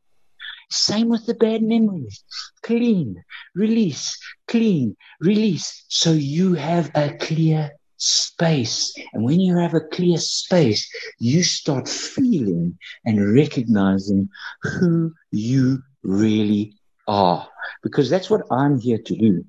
Same 0.73 1.09
with 1.09 1.27
the 1.27 1.35
bad 1.35 1.63
memories. 1.63 2.25
Clean, 2.63 3.23
release, 3.55 4.19
clean, 4.49 4.97
release. 5.21 5.85
So 5.89 6.13
you 6.13 6.55
have 6.55 6.91
a 6.95 7.15
clear 7.19 7.73
space. 7.99 8.95
And 9.13 9.23
when 9.23 9.39
you 9.39 9.57
have 9.59 9.75
a 9.75 9.81
clear 9.81 10.19
space, 10.19 10.91
you 11.19 11.43
start 11.43 11.89
feeling 11.89 12.79
and 13.05 13.35
recognizing 13.35 14.29
who 14.63 15.13
you 15.31 15.83
really 16.03 16.75
are. 17.07 17.47
Because 17.83 18.09
that's 18.09 18.31
what 18.31 18.43
I'm 18.51 18.79
here 18.79 18.99
to 18.99 19.17
do. 19.17 19.45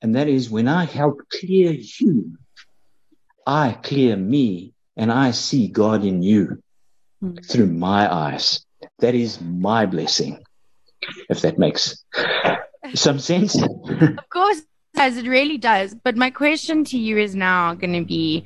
And 0.00 0.14
that 0.14 0.28
is 0.28 0.50
when 0.50 0.66
I 0.66 0.84
help 0.86 1.20
clear 1.30 1.72
you, 1.72 2.38
I 3.46 3.72
clear 3.82 4.16
me 4.16 4.72
and 4.96 5.12
I 5.12 5.30
see 5.30 5.68
God 5.68 6.04
in 6.04 6.22
you 6.22 6.62
mm. 7.22 7.46
through 7.48 7.66
my 7.66 8.12
eyes. 8.12 8.64
That 9.00 9.14
is 9.14 9.40
my 9.40 9.86
blessing, 9.86 10.44
if 11.28 11.40
that 11.42 11.58
makes 11.58 12.04
some 12.94 13.18
sense. 13.18 13.60
of 13.62 14.28
course, 14.30 14.62
as 14.96 15.16
It 15.16 15.26
really 15.28 15.58
does. 15.58 15.94
But 15.94 16.16
my 16.16 16.30
question 16.30 16.84
to 16.84 16.98
you 16.98 17.18
is 17.18 17.34
now 17.34 17.74
going 17.74 17.92
to 17.92 18.04
be 18.04 18.44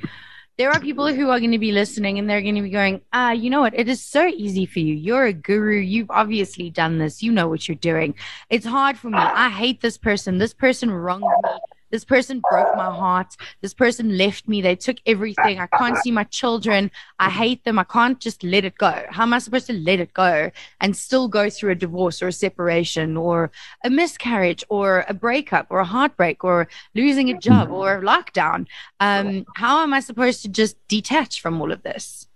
there 0.58 0.70
are 0.70 0.78
people 0.80 1.12
who 1.12 1.30
are 1.30 1.40
going 1.40 1.52
to 1.52 1.58
be 1.58 1.72
listening 1.72 2.18
and 2.18 2.28
they're 2.28 2.42
going 2.42 2.56
to 2.56 2.62
be 2.62 2.70
going, 2.70 3.00
ah, 3.12 3.30
you 3.30 3.48
know 3.48 3.62
what? 3.62 3.74
It 3.74 3.88
is 3.88 4.04
so 4.04 4.26
easy 4.26 4.66
for 4.66 4.80
you. 4.80 4.94
You're 4.94 5.24
a 5.24 5.32
guru. 5.32 5.78
You've 5.78 6.10
obviously 6.10 6.68
done 6.68 6.98
this. 6.98 7.22
You 7.22 7.32
know 7.32 7.48
what 7.48 7.66
you're 7.66 7.74
doing. 7.76 8.14
It's 8.50 8.66
hard 8.66 8.98
for 8.98 9.08
me. 9.08 9.16
I 9.18 9.48
hate 9.48 9.80
this 9.80 9.96
person. 9.96 10.36
This 10.36 10.52
person 10.52 10.90
wronged 10.90 11.22
me. 11.22 11.50
This 11.92 12.06
person 12.06 12.40
broke 12.50 12.74
my 12.74 12.90
heart. 12.90 13.36
This 13.60 13.74
person 13.74 14.16
left 14.16 14.48
me. 14.48 14.62
They 14.62 14.74
took 14.74 14.96
everything. 15.04 15.60
I 15.60 15.66
can't 15.66 15.98
see 15.98 16.10
my 16.10 16.24
children. 16.24 16.90
I 17.18 17.28
hate 17.28 17.64
them. 17.64 17.78
I 17.78 17.84
can't 17.84 18.18
just 18.18 18.42
let 18.42 18.64
it 18.64 18.78
go. 18.78 19.04
How 19.10 19.24
am 19.24 19.34
I 19.34 19.38
supposed 19.38 19.66
to 19.66 19.74
let 19.74 20.00
it 20.00 20.14
go 20.14 20.50
and 20.80 20.96
still 20.96 21.28
go 21.28 21.50
through 21.50 21.72
a 21.72 21.74
divorce 21.74 22.22
or 22.22 22.28
a 22.28 22.32
separation 22.32 23.18
or 23.18 23.52
a 23.84 23.90
miscarriage 23.90 24.64
or 24.70 25.04
a 25.06 25.12
breakup 25.12 25.66
or 25.68 25.80
a 25.80 25.84
heartbreak 25.84 26.42
or 26.42 26.66
losing 26.94 27.28
a 27.28 27.38
job 27.38 27.70
or 27.70 27.98
a 27.98 28.00
lockdown? 28.00 28.66
Um, 28.98 29.44
how 29.54 29.82
am 29.82 29.92
I 29.92 30.00
supposed 30.00 30.40
to 30.42 30.48
just 30.48 30.76
detach 30.88 31.42
from 31.42 31.60
all 31.60 31.70
of 31.70 31.82
this? 31.82 32.26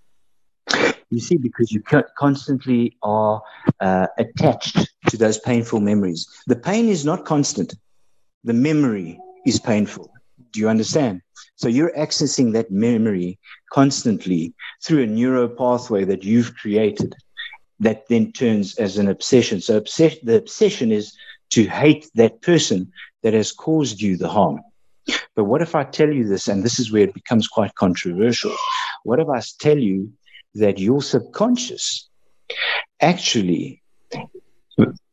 You 1.09 1.21
see, 1.21 1.39
because 1.39 1.73
you 1.73 1.83
constantly 2.19 2.97
are 3.03 3.41
uh, 3.81 4.09
attached 4.19 4.87
to 5.09 5.17
those 5.17 5.39
painful 5.39 5.81
memories. 5.81 6.29
The 6.47 6.57
pain 6.57 6.91
is 6.91 7.07
not 7.07 7.25
constant. 7.25 7.75
The 8.45 8.53
memory 8.53 9.19
is 9.47 9.59
painful. 9.59 10.13
Do 10.53 10.61
you 10.61 10.69
understand? 10.69 11.23
So 11.55 11.69
you're 11.69 11.97
accessing 11.97 12.53
that 12.53 12.71
memory 12.71 13.39
constantly 13.73 14.53
through 14.85 15.05
a 15.05 15.07
neural 15.07 15.49
pathway 15.49 16.05
that 16.05 16.25
you've 16.25 16.55
created 16.57 17.15
that 17.81 18.09
then 18.09 18.33
turns 18.33 18.77
as 18.77 18.99
an 18.99 19.09
obsession. 19.09 19.61
So 19.61 19.81
the 19.81 20.37
obsession 20.37 20.93
is 20.93 21.15
to 21.51 21.65
hate 21.65 22.11
that 22.15 22.43
person 22.43 22.91
that 23.23 23.35
has 23.35 23.53
caused 23.53 24.01
you 24.01 24.17
the 24.17 24.29
harm. 24.29 24.61
But 25.37 25.45
what 25.45 25.63
if 25.63 25.75
I 25.75 25.85
tell 25.85 26.11
you 26.11 26.27
this, 26.27 26.49
and 26.49 26.65
this 26.65 26.79
is 26.79 26.91
where 26.91 27.05
it 27.05 27.15
becomes 27.15 27.47
quite 27.47 27.75
controversial? 27.77 28.55
What 29.05 29.21
if 29.21 29.29
I 29.29 29.41
tell 29.61 29.79
you 29.79 30.13
that 30.55 30.79
your 30.79 31.03
subconscious 31.03 32.09
actually 33.01 33.83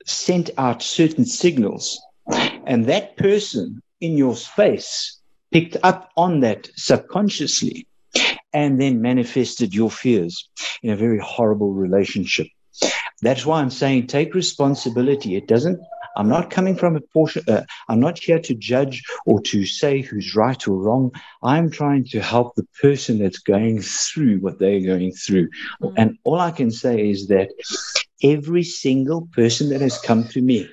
sent 0.06 0.50
out 0.58 0.82
certain 0.82 1.26
signals, 1.26 2.02
and 2.66 2.86
that 2.86 3.18
person 3.18 3.83
in 4.04 4.18
your 4.18 4.36
space 4.36 5.22
picked 5.50 5.78
up 5.82 6.12
on 6.18 6.42
that 6.42 6.68
subconsciously 6.76 7.88
and 8.52 8.80
then 8.80 9.02
manifested 9.02 9.74
your 9.74 9.90
fears 9.90 10.50
in 10.84 10.90
a 10.90 10.96
very 10.96 11.20
horrible 11.20 11.72
relationship. 11.74 12.48
That's 13.22 13.46
why 13.46 13.62
I'm 13.62 13.70
saying 13.70 14.08
take 14.08 14.36
responsibility. 14.36 15.38
It 15.38 15.48
doesn't, 15.48 15.80
I'm 16.18 16.28
not 16.28 16.52
coming 16.52 16.76
from 16.76 16.98
a 16.98 17.02
portion, 17.14 17.44
uh, 17.48 17.62
I'm 17.88 18.02
not 18.02 18.20
here 18.20 18.40
to 18.40 18.54
judge 18.56 19.02
or 19.26 19.40
to 19.44 19.66
say 19.66 20.02
who's 20.02 20.36
right 20.36 20.68
or 20.68 20.76
wrong. 20.76 21.12
I'm 21.42 21.72
trying 21.72 22.04
to 22.06 22.22
help 22.22 22.56
the 22.56 22.68
person 22.82 23.20
that's 23.20 23.40
going 23.40 23.82
through 23.82 24.40
what 24.40 24.60
they're 24.60 24.82
going 24.82 25.14
through. 25.14 25.48
Mm. 25.82 25.94
And 25.96 26.18
all 26.26 26.42
I 26.42 26.52
can 26.52 26.72
say 26.72 27.10
is 27.10 27.28
that 27.28 27.52
every 28.22 28.64
single 28.64 29.30
person 29.32 29.70
that 29.70 29.80
has 29.80 29.98
come 30.00 30.28
to 30.30 30.42
me 30.42 30.70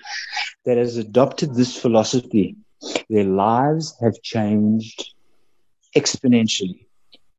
that 0.64 0.78
has 0.78 0.96
adopted 0.96 1.54
this 1.54 1.76
philosophy 1.76 2.56
their 3.08 3.24
lives 3.24 3.94
have 4.00 4.20
changed 4.22 5.14
exponentially. 5.96 6.86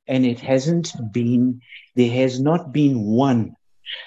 And 0.08 0.25
it 0.25 0.39
hasn't 0.39 0.93
been, 1.12 1.62
there 1.95 2.12
has 2.12 2.39
not 2.39 2.71
been 2.71 3.04
one 3.04 3.56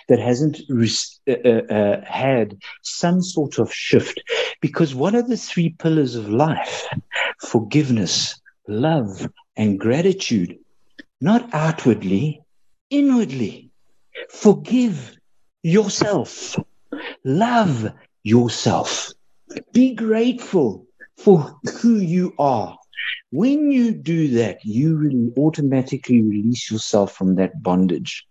that 0.09 0.19
hasn't 0.19 0.61
uh, 0.71 1.33
uh, 1.33 1.49
uh, 1.49 2.05
had 2.05 2.59
some 2.83 3.23
sort 3.23 3.59
of 3.59 3.73
shift. 3.73 4.21
Because 4.61 4.95
what 4.95 5.15
are 5.15 5.23
the 5.23 5.37
three 5.37 5.71
pillars 5.71 6.15
of 6.15 6.29
life? 6.29 6.87
Forgiveness, 7.41 8.41
love, 8.69 9.29
and 9.57 9.79
gratitude. 9.79 10.59
Not 11.21 11.49
outwardly, 11.53 12.43
inwardly. 12.91 13.71
Forgive 14.31 15.17
yourself. 15.63 16.57
Love 17.25 17.93
yourself. 18.23 19.13
Be 19.73 19.95
grateful 19.95 20.84
for 21.19 21.59
who 21.81 21.97
you 21.97 22.35
are. 22.39 22.77
When 23.31 23.71
you 23.71 23.93
do 23.93 24.29
that, 24.29 24.65
you 24.65 24.97
really 24.97 25.33
automatically 25.37 26.23
release 26.23 26.71
yourself 26.71 27.15
from 27.15 27.37
that 27.37 27.63
bondage. 27.63 28.27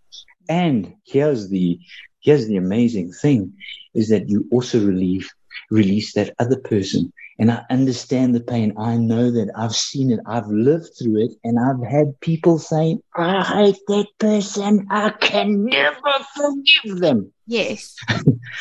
And 0.50 0.94
here's 1.06 1.50
the 1.50 1.80
here's 2.22 2.48
the 2.48 2.58
amazing 2.58 3.12
thing 3.12 3.54
is 3.94 4.10
that 4.10 4.30
you 4.30 4.48
also 4.52 4.80
relieve 4.84 5.30
release 5.70 6.14
that 6.14 6.34
other 6.40 6.58
person. 6.58 7.12
And 7.40 7.52
I 7.52 7.64
understand 7.70 8.36
the 8.36 8.40
pain. 8.40 8.74
I 8.78 8.96
know 8.98 9.32
that 9.32 9.52
I've 9.58 9.76
seen 9.76 10.12
it. 10.12 10.20
I've 10.26 10.48
lived 10.48 10.90
through 10.98 11.26
it. 11.26 11.32
And 11.44 11.60
I've 11.60 11.84
had 11.90 12.20
people 12.20 12.60
saying, 12.60 13.02
I 13.16 13.44
hate 13.44 13.80
that 13.88 14.08
person. 14.20 14.88
I 14.92 15.10
can 15.10 15.66
never 15.66 16.14
forgive 16.36 17.00
them. 17.00 17.34
Yes. 17.48 17.96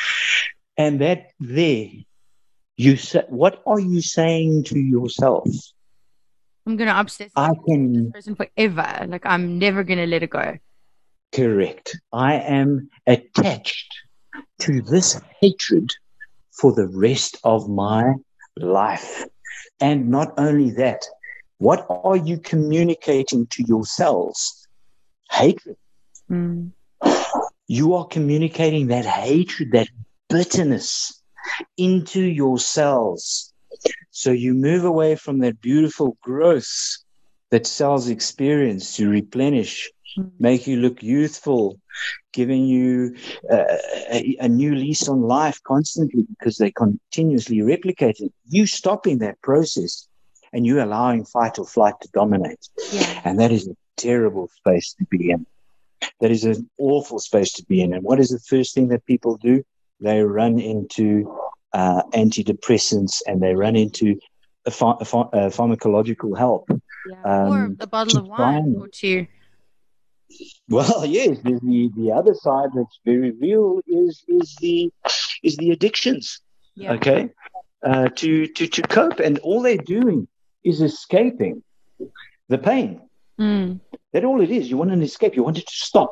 and 0.76 1.00
that 1.00 1.26
there 1.38 1.88
you 2.76 2.96
say, 2.96 3.22
what 3.28 3.62
are 3.66 3.80
you 3.80 4.00
saying 4.00 4.64
to 4.64 4.78
yourself? 4.78 5.48
I'm 6.66 6.76
gonna 6.76 6.98
obsess 6.98 7.30
I 7.35 7.50
can 7.66 7.92
this 7.92 8.12
person 8.12 8.37
forever. 8.37 9.06
Like 9.08 9.26
I'm 9.26 9.58
never 9.58 9.82
gonna 9.82 10.06
let 10.06 10.22
it 10.22 10.30
go. 10.30 10.58
Correct. 11.32 11.98
I 12.12 12.35
am 12.35 12.90
attached 13.06 13.92
to 14.61 14.80
this 14.82 15.20
hatred 15.40 15.90
for 16.52 16.72
the 16.72 16.87
rest 16.87 17.38
of 17.42 17.68
my 17.68 18.14
life. 18.56 19.24
And 19.80 20.08
not 20.08 20.35
only 20.38 20.70
that, 20.72 21.04
what 21.58 21.87
are 21.88 22.16
you 22.16 22.38
communicating 22.38 23.46
to 23.48 23.64
yourselves? 23.64 24.68
Hatred. 25.30 25.76
Mm. 26.30 26.72
You 27.66 27.94
are 27.94 28.06
communicating 28.06 28.88
that 28.88 29.06
hatred, 29.06 29.72
that 29.72 29.88
bitterness 30.28 31.21
into 31.76 32.20
your 32.20 32.58
cells. 32.58 33.52
So 34.10 34.30
you 34.30 34.54
move 34.54 34.84
away 34.84 35.16
from 35.16 35.40
that 35.40 35.60
beautiful 35.60 36.16
growth 36.22 36.98
that 37.50 37.66
cells 37.66 38.08
experience 38.08 38.96
to 38.96 39.08
replenish, 39.08 39.90
make 40.38 40.66
you 40.66 40.76
look 40.76 41.02
youthful, 41.02 41.78
giving 42.32 42.64
you 42.64 43.14
uh, 43.50 43.64
a, 44.10 44.36
a, 44.40 44.48
new 44.48 44.74
lease 44.74 45.08
on 45.08 45.20
life 45.20 45.62
constantly 45.64 46.24
because 46.30 46.56
they 46.56 46.70
continuously 46.70 47.58
replicating. 47.58 48.30
You 48.48 48.66
stopping 48.66 49.18
that 49.18 49.40
process 49.42 50.08
and 50.52 50.66
you're 50.66 50.80
allowing 50.80 51.24
fight 51.24 51.58
or 51.58 51.66
flight 51.66 51.94
to 52.00 52.08
dominate. 52.12 52.68
Yeah. 52.90 53.20
And 53.24 53.38
that 53.38 53.52
is 53.52 53.68
a 53.68 53.76
terrible 53.96 54.48
space 54.56 54.94
to 54.94 55.04
be 55.10 55.30
in. 55.30 55.46
That 56.20 56.30
is 56.30 56.44
an 56.44 56.68
awful 56.78 57.18
space 57.18 57.52
to 57.54 57.64
be 57.64 57.80
in. 57.82 57.92
And 57.92 58.02
what 58.02 58.20
is 58.20 58.30
the 58.30 58.40
first 58.40 58.74
thing 58.74 58.88
that 58.88 59.06
people 59.06 59.36
do? 59.36 59.64
They 60.02 60.22
run 60.22 60.58
into 60.58 61.32
uh, 61.72 62.02
antidepressants 62.12 63.20
and 63.26 63.40
they 63.40 63.54
run 63.54 63.76
into 63.76 64.18
a, 64.66 64.70
ph- 64.70 64.96
a, 65.00 65.04
ph- 65.04 65.32
a 65.32 65.48
pharmacological 65.56 66.36
help. 66.36 66.68
yeah. 67.08 67.22
or 67.48 67.64
Um, 67.66 67.76
a 67.80 67.86
bottle 67.86 68.18
of 68.20 68.26
wine 68.26 68.74
or 68.78 68.88
two. 68.88 69.26
Well, 70.68 71.04
yes, 71.18 71.38
the, 71.42 71.58
the, 71.62 71.90
the 71.96 72.12
other 72.12 72.34
side 72.34 72.70
that's 72.74 72.98
very 73.04 73.30
real 73.32 73.80
is 73.86 74.24
is 74.28 74.56
the 74.60 74.90
is 75.42 75.56
the 75.56 75.70
addictions. 75.70 76.40
Yeah. 76.74 76.92
okay 76.94 77.28
uh, 77.84 78.08
to 78.20 78.46
to 78.46 78.66
to 78.66 78.82
cope 78.82 79.20
and 79.20 79.38
all 79.40 79.60
they're 79.60 79.76
doing 79.98 80.26
is 80.64 80.80
escaping 80.80 81.62
the 82.48 82.56
pain 82.56 83.00
Mm. 83.42 83.81
that's 84.12 84.24
all 84.26 84.40
it 84.42 84.50
is 84.50 84.70
you 84.70 84.76
want 84.78 84.92
an 84.92 85.02
escape 85.02 85.37
you 85.37 85.44
want 85.44 85.59
it 85.59 85.66
to 85.66 85.74
stop 85.74 86.11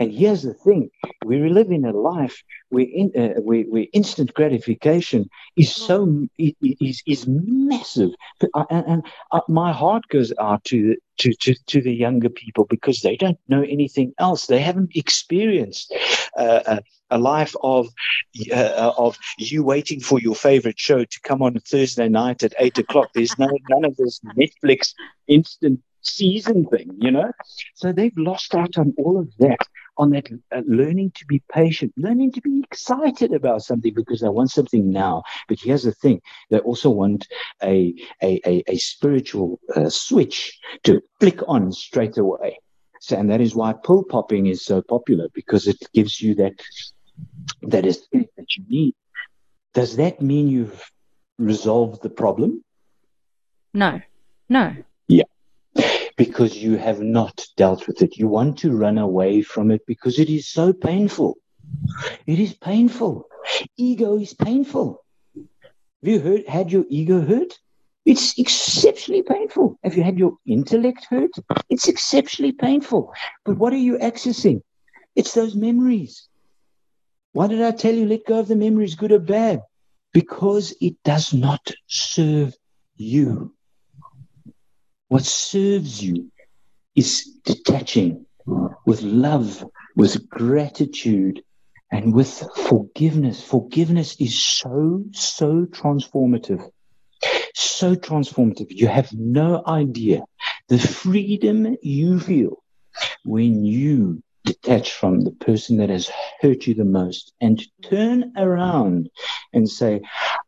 and 0.00 0.12
here's 0.12 0.42
the 0.42 0.54
thing 0.54 0.90
we 1.24 1.38
live 1.48 1.70
in 1.70 1.84
a 1.84 1.92
life 1.92 2.42
where, 2.70 2.86
in, 3.00 3.12
uh, 3.16 3.40
where, 3.40 3.62
where 3.72 3.86
instant 3.92 4.34
gratification 4.34 5.28
is 5.56 5.70
so 5.74 5.96
i- 6.40 6.54
i- 6.64 6.76
is 6.80 7.02
is 7.06 7.26
massive 7.28 8.10
and, 8.70 8.84
and 8.92 9.02
uh, 9.32 9.40
my 9.48 9.72
heart 9.72 10.02
goes 10.08 10.32
out 10.40 10.64
to 10.64 10.76
the 10.88 10.96
to, 11.18 11.32
to, 11.42 11.54
to 11.66 11.80
the 11.82 11.94
younger 11.94 12.28
people 12.30 12.66
because 12.68 13.00
they 13.00 13.16
don't 13.16 13.38
know 13.48 13.62
anything 13.62 14.12
else 14.18 14.46
they 14.46 14.60
haven't 14.60 14.90
experienced 14.96 15.94
uh, 16.36 16.60
a, 16.66 16.80
a 17.10 17.18
life 17.18 17.54
of 17.62 17.86
uh, 18.52 18.92
of 18.96 19.16
you 19.38 19.62
waiting 19.64 20.00
for 20.00 20.18
your 20.20 20.34
favorite 20.34 20.78
show 20.78 21.04
to 21.04 21.20
come 21.22 21.42
on 21.42 21.54
Thursday 21.60 22.08
night 22.08 22.42
at 22.42 22.54
eight 22.58 22.78
o'clock. 22.78 23.10
There's 23.14 23.38
no 23.38 23.48
none 23.68 23.84
of 23.84 23.96
this 23.96 24.20
Netflix 24.38 24.92
instant 25.28 25.80
season 26.06 26.66
thing, 26.66 26.90
you 26.98 27.10
know. 27.10 27.30
So 27.74 27.92
they've 27.92 28.16
lost 28.16 28.54
out 28.54 28.78
on 28.78 28.94
all 28.98 29.18
of 29.18 29.34
that, 29.38 29.58
on 29.96 30.10
that 30.10 30.28
uh, 30.54 30.62
learning 30.66 31.12
to 31.16 31.26
be 31.26 31.42
patient, 31.52 31.92
learning 31.96 32.32
to 32.32 32.40
be 32.40 32.60
excited 32.64 33.32
about 33.32 33.62
something 33.62 33.92
because 33.94 34.20
they 34.20 34.28
want 34.28 34.50
something 34.50 34.90
now. 34.90 35.22
But 35.48 35.58
here's 35.60 35.84
the 35.84 35.92
thing: 35.92 36.20
they 36.50 36.58
also 36.58 36.90
want 36.90 37.26
a 37.62 37.94
a 38.22 38.40
a, 38.46 38.62
a 38.68 38.76
spiritual 38.76 39.60
uh, 39.74 39.88
switch 39.88 40.58
to 40.84 41.00
flick 41.20 41.40
on 41.48 41.72
straight 41.72 42.18
away. 42.18 42.58
So, 43.00 43.16
and 43.16 43.30
that 43.30 43.40
is 43.40 43.54
why 43.54 43.74
pill 43.84 44.02
popping 44.02 44.46
is 44.46 44.64
so 44.64 44.80
popular 44.80 45.28
because 45.34 45.66
it 45.66 45.76
gives 45.92 46.20
you 46.20 46.34
that 46.36 46.54
that 47.62 47.84
is 47.84 48.06
that 48.12 48.56
you 48.56 48.64
need. 48.68 48.94
Does 49.74 49.96
that 49.96 50.20
mean 50.20 50.48
you've 50.48 50.90
resolved 51.38 52.02
the 52.02 52.10
problem? 52.10 52.62
No. 53.72 54.00
No. 54.48 54.74
Because 56.16 56.56
you 56.56 56.76
have 56.76 57.00
not 57.00 57.44
dealt 57.56 57.86
with 57.86 58.02
it. 58.02 58.16
You 58.16 58.28
want 58.28 58.58
to 58.58 58.76
run 58.76 58.98
away 58.98 59.42
from 59.42 59.70
it 59.70 59.82
because 59.86 60.18
it 60.18 60.30
is 60.30 60.48
so 60.48 60.72
painful. 60.72 61.36
It 62.26 62.38
is 62.38 62.54
painful. 62.54 63.26
Ego 63.76 64.18
is 64.18 64.34
painful. 64.34 65.04
Have 65.34 66.12
you 66.12 66.20
heard, 66.20 66.46
had 66.46 66.70
your 66.70 66.84
ego 66.88 67.20
hurt? 67.20 67.58
It's 68.04 68.38
exceptionally 68.38 69.22
painful. 69.22 69.78
Have 69.82 69.96
you 69.96 70.02
had 70.02 70.18
your 70.18 70.36
intellect 70.46 71.06
hurt? 71.08 71.30
It's 71.70 71.88
exceptionally 71.88 72.52
painful. 72.52 73.12
But 73.44 73.56
what 73.56 73.72
are 73.72 73.78
you 73.78 73.96
accessing? 73.98 74.60
It's 75.16 75.32
those 75.32 75.54
memories. 75.54 76.28
Why 77.32 77.46
did 77.46 77.62
I 77.62 77.70
tell 77.70 77.94
you 77.94 78.06
let 78.06 78.26
go 78.26 78.40
of 78.40 78.48
the 78.48 78.56
memories, 78.56 78.94
good 78.94 79.12
or 79.12 79.18
bad? 79.18 79.62
Because 80.12 80.74
it 80.80 81.02
does 81.02 81.32
not 81.32 81.72
serve 81.86 82.54
you. 82.96 83.53
What 85.08 85.24
serves 85.24 86.02
you 86.02 86.30
is 86.94 87.30
detaching 87.44 88.26
with 88.86 89.02
love, 89.02 89.64
with 89.96 90.28
gratitude, 90.28 91.42
and 91.92 92.14
with 92.14 92.42
forgiveness. 92.56 93.42
Forgiveness 93.42 94.16
is 94.20 94.38
so, 94.42 95.04
so 95.12 95.66
transformative. 95.66 96.68
So 97.54 97.94
transformative. 97.94 98.66
You 98.70 98.88
have 98.88 99.12
no 99.12 99.62
idea 99.66 100.24
the 100.68 100.78
freedom 100.78 101.76
you 101.82 102.18
feel 102.18 102.62
when 103.24 103.64
you 103.64 104.22
detach 104.44 104.92
from 104.92 105.20
the 105.20 105.30
person 105.32 105.76
that 105.78 105.90
has 105.90 106.10
hurt 106.40 106.66
you 106.66 106.74
the 106.74 106.84
most 106.84 107.32
and 107.40 107.62
turn 107.82 108.32
around 108.36 109.10
and 109.52 109.68
say, 109.68 110.00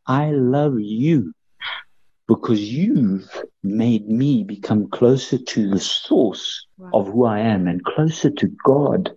I 0.06 0.30
love 0.30 0.78
you 0.78 1.34
because 2.28 2.60
you've 2.60 3.28
made 3.62 4.08
me 4.08 4.44
become 4.44 4.88
closer 4.90 5.38
to 5.38 5.70
the 5.70 5.80
source 5.80 6.66
Wow. 6.78 6.90
of 6.92 7.06
who 7.06 7.24
I 7.24 7.40
am 7.40 7.66
and 7.66 7.82
closer 7.84 8.28
to 8.28 8.48
God. 8.64 9.10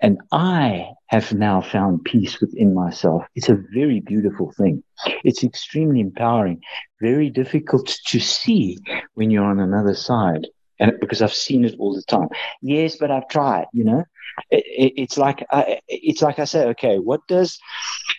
And 0.00 0.18
I 0.32 0.88
have 1.08 1.34
now 1.34 1.60
found 1.60 2.04
peace 2.04 2.40
within 2.40 2.74
myself. 2.74 3.24
It's 3.34 3.50
a 3.50 3.62
very 3.74 4.00
beautiful 4.00 4.50
thing. 4.56 4.82
It's 5.22 5.44
extremely 5.44 6.00
empowering, 6.00 6.60
very 7.02 7.28
difficult 7.28 7.86
to 8.06 8.18
see 8.18 8.78
when 9.12 9.30
you're 9.30 9.44
on 9.44 9.60
another 9.60 9.94
side. 9.94 10.46
And 10.80 10.92
because 11.00 11.20
I've 11.20 11.34
seen 11.34 11.66
it 11.66 11.74
all 11.78 11.94
the 11.94 12.02
time. 12.02 12.28
Yes, 12.62 12.96
but 12.96 13.10
I've 13.10 13.28
tried, 13.28 13.66
you 13.74 13.84
know, 13.84 14.04
it, 14.50 14.64
it, 14.66 14.92
it's 15.02 15.18
like, 15.18 15.44
I, 15.50 15.80
it's 15.86 16.22
like 16.22 16.38
I 16.38 16.44
say, 16.44 16.64
okay, 16.68 16.98
what 16.98 17.20
does 17.28 17.58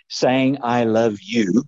saying 0.08 0.58
I 0.62 0.84
love 0.84 1.18
you 1.20 1.64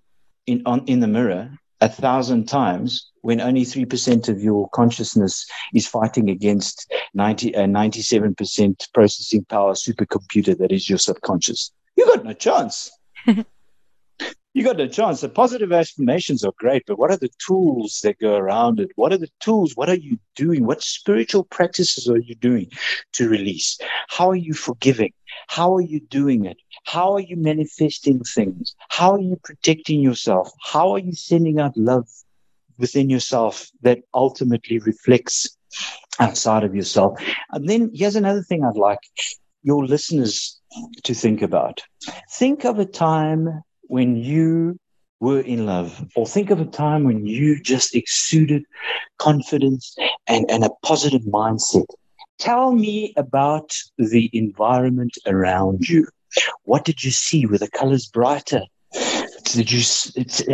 in, 0.47 0.63
on, 0.65 0.85
in 0.87 1.01
the 1.01 1.09
mirror 1.09 1.51
a 1.81 1.89
thousand 1.89 2.47
times 2.47 3.11
when 3.21 3.41
only 3.41 3.63
3% 3.63 4.29
of 4.29 4.41
your 4.41 4.69
consciousness 4.71 5.47
is 5.75 5.87
fighting 5.87 6.31
against 6.31 6.93
90, 7.15 7.57
uh, 7.57 7.67
97% 7.67 8.93
processing 8.95 9.45
power 9.45 9.73
supercomputer 9.73 10.57
that 10.59 10.73
is 10.73 10.89
your 10.89 10.99
subconscious. 10.99 11.73
You 11.97 12.07
got 12.07 12.25
no 12.25 12.33
chance. 12.35 12.91
you 13.27 14.65
got 14.65 14.77
no 14.77 14.87
chance. 14.87 15.21
The 15.21 15.29
positive 15.29 15.73
affirmations 15.73 16.45
are 16.45 16.53
great, 16.59 16.85
but 16.87 16.99
what 16.99 17.11
are 17.11 17.19
the 17.19 17.31
tools 17.45 18.01
that 18.05 18.19
go 18.19 18.37
around 18.37 18.81
it? 18.81 18.91
What 18.95 19.13
are 19.13 19.19
the 19.19 19.31
tools? 19.41 19.73
What 19.75 19.91
are 19.91 19.97
you 19.97 20.19
doing? 20.35 20.65
What 20.65 20.83
spiritual 20.83 21.45
practices 21.45 22.09
are 22.09 22.19
you 22.19 22.37
doing 22.37 22.71
to 23.15 23.29
release? 23.29 23.79
How 24.09 24.31
are 24.31 24.37
you 24.37 24.55
forgiving? 24.55 25.13
How 25.49 25.75
are 25.75 25.81
you 25.81 26.01
doing 26.01 26.45
it? 26.45 26.57
How 26.85 27.15
are 27.15 27.21
you 27.21 27.37
manifesting 27.37 28.23
things? 28.23 28.75
How 28.89 29.13
are 29.13 29.21
you 29.21 29.37
protecting 29.43 30.01
yourself? 30.01 30.51
How 30.63 30.93
are 30.93 30.99
you 30.99 31.13
sending 31.13 31.59
out 31.59 31.77
love 31.77 32.09
within 32.79 33.09
yourself 33.11 33.71
that 33.83 34.01
ultimately 34.15 34.79
reflects 34.79 35.57
outside 36.19 36.65
of 36.65 36.75
yourself? 36.75 37.21
And 37.51 37.69
then 37.69 37.91
here's 37.95 38.17
another 38.17 38.43
thing 38.43 38.65
I'd 38.65 38.77
like 38.77 39.01
your 39.63 39.85
listeners 39.85 40.61
to 41.03 41.15
think 41.15 41.43
about. 41.43 41.83
Think 42.31 42.65
of 42.65 42.79
a 42.79 42.87
time 42.87 43.63
when 43.83 44.17
you 44.17 44.79
were 45.21 45.41
in 45.41 45.67
love, 45.67 46.07
or 46.15 46.27
think 46.27 46.51
of 46.51 46.61
a 46.61 46.67
time 46.67 47.05
when 47.05 47.27
you 47.27 47.61
just 47.63 47.95
exuded 47.95 48.63
confidence 49.19 49.97
and, 50.27 50.49
and 50.51 50.63
a 50.63 50.71
positive 50.85 51.23
mindset. 51.23 51.87
Tell 52.39 52.73
me 52.73 53.15
about 53.17 53.75
the 53.97 54.31
environment 54.33 55.17
around 55.27 55.89
you. 55.89 56.07
What 56.65 56.85
did 56.85 57.03
you 57.03 57.11
see? 57.11 57.47
Were 57.47 57.59
the 57.59 57.71
colors 57.71 58.07
brighter? 58.07 58.63
Did 59.45 59.73
you 59.73 59.83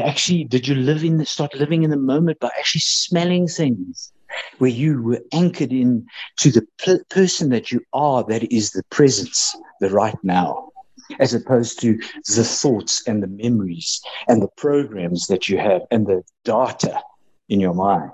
actually 0.01 0.45
did 0.45 0.69
you 0.69 0.77
live 0.77 1.03
in 1.03 1.17
the 1.17 1.27
start 1.27 1.55
living 1.55 1.83
in 1.83 1.91
the 1.91 1.97
moment 1.97 2.39
by 2.39 2.51
actually 2.59 2.83
smelling 2.83 3.49
things? 3.49 4.13
Where 4.59 4.71
you 4.71 5.03
were 5.03 5.21
anchored 5.33 5.73
in 5.73 6.07
to 6.39 6.51
the 6.51 6.67
person 7.11 7.51
that 7.51 7.73
you 7.73 7.81
are, 7.93 8.25
that 8.25 8.51
is 8.53 8.71
the 8.71 8.85
presence, 8.85 9.55
the 9.81 9.91
right 9.91 10.17
now, 10.23 10.71
as 11.19 11.35
opposed 11.35 11.81
to 11.81 11.99
the 12.35 12.45
thoughts 12.45 13.07
and 13.07 13.23
the 13.23 13.27
memories 13.27 14.01
and 14.29 14.41
the 14.41 14.49
programs 14.57 15.27
that 15.27 15.49
you 15.49 15.59
have 15.59 15.83
and 15.91 16.07
the 16.07 16.23
data 16.45 17.01
in 17.49 17.61
your 17.61 17.75
mind 17.75 18.13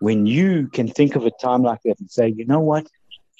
when 0.00 0.26
you 0.26 0.68
can 0.68 0.88
think 0.88 1.16
of 1.16 1.26
a 1.26 1.30
time 1.30 1.62
like 1.62 1.80
that 1.84 1.98
and 2.00 2.10
say, 2.10 2.28
you 2.28 2.46
know 2.46 2.60
what? 2.60 2.86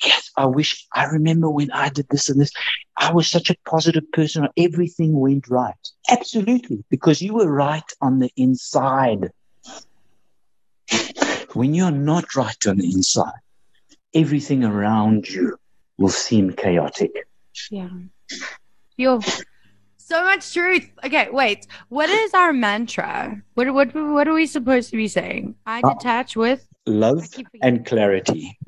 Yes, 0.04 0.30
I 0.36 0.46
wish 0.46 0.86
I 0.92 1.04
remember 1.04 1.48
when 1.48 1.70
I 1.70 1.88
did 1.88 2.08
this 2.08 2.28
and 2.28 2.40
this. 2.40 2.52
I 2.96 3.12
was 3.12 3.28
such 3.28 3.50
a 3.50 3.56
positive 3.66 4.10
person. 4.12 4.48
Everything 4.56 5.18
went 5.18 5.48
right. 5.48 5.74
Absolutely. 6.10 6.84
Because 6.90 7.22
you 7.22 7.34
were 7.34 7.50
right 7.50 7.90
on 8.00 8.18
the 8.18 8.30
inside. 8.36 9.30
When 11.52 11.74
you're 11.74 11.92
not 11.92 12.34
right 12.34 12.66
on 12.66 12.78
the 12.78 12.92
inside, 12.92 13.40
everything 14.12 14.64
around 14.64 15.28
you 15.28 15.56
will 15.98 16.08
seem 16.08 16.52
chaotic. 16.52 17.12
Yeah. 17.70 17.90
Yo, 18.96 19.20
so 20.04 20.22
much 20.22 20.52
truth. 20.52 20.90
Okay, 21.04 21.28
wait. 21.32 21.66
What 21.88 22.10
is 22.10 22.34
our 22.34 22.52
mantra? 22.52 23.40
What 23.54 23.72
what 23.72 23.94
what 23.94 24.28
are 24.28 24.34
we 24.34 24.46
supposed 24.46 24.90
to 24.90 24.96
be 24.96 25.08
saying? 25.08 25.54
I 25.66 25.80
Uh, 25.80 25.94
detach 25.94 26.36
with 26.36 26.66
Love 26.86 27.18
I 27.18 27.26
keep 27.26 27.46
forgetting. 27.46 27.60
and 27.62 27.86
clarity. 27.86 28.58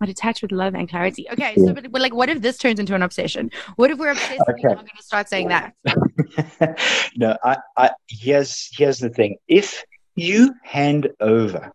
I 0.00 0.06
detach 0.06 0.42
with 0.42 0.52
love 0.52 0.74
and 0.74 0.88
clarity. 0.88 1.26
Okay, 1.32 1.54
so 1.56 1.72
but, 1.72 1.90
but 1.90 2.00
like, 2.02 2.14
what 2.14 2.28
if 2.28 2.42
this 2.42 2.58
turns 2.58 2.78
into 2.78 2.94
an 2.94 3.02
obsession? 3.02 3.50
What 3.76 3.90
if 3.90 3.98
we're 3.98 4.10
obsessed 4.10 4.42
and 4.46 4.58
we're 4.62 4.74
going 4.74 4.86
to 4.94 5.02
start 5.02 5.28
saying 5.28 5.48
that? 5.48 5.72
no, 7.16 7.36
I, 7.42 7.56
I 7.76 7.90
here's 8.08 8.68
here's 8.76 8.98
the 8.98 9.08
thing. 9.08 9.36
If 9.48 9.82
you 10.14 10.54
hand 10.62 11.08
over 11.20 11.72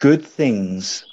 good 0.00 0.24
things, 0.24 1.04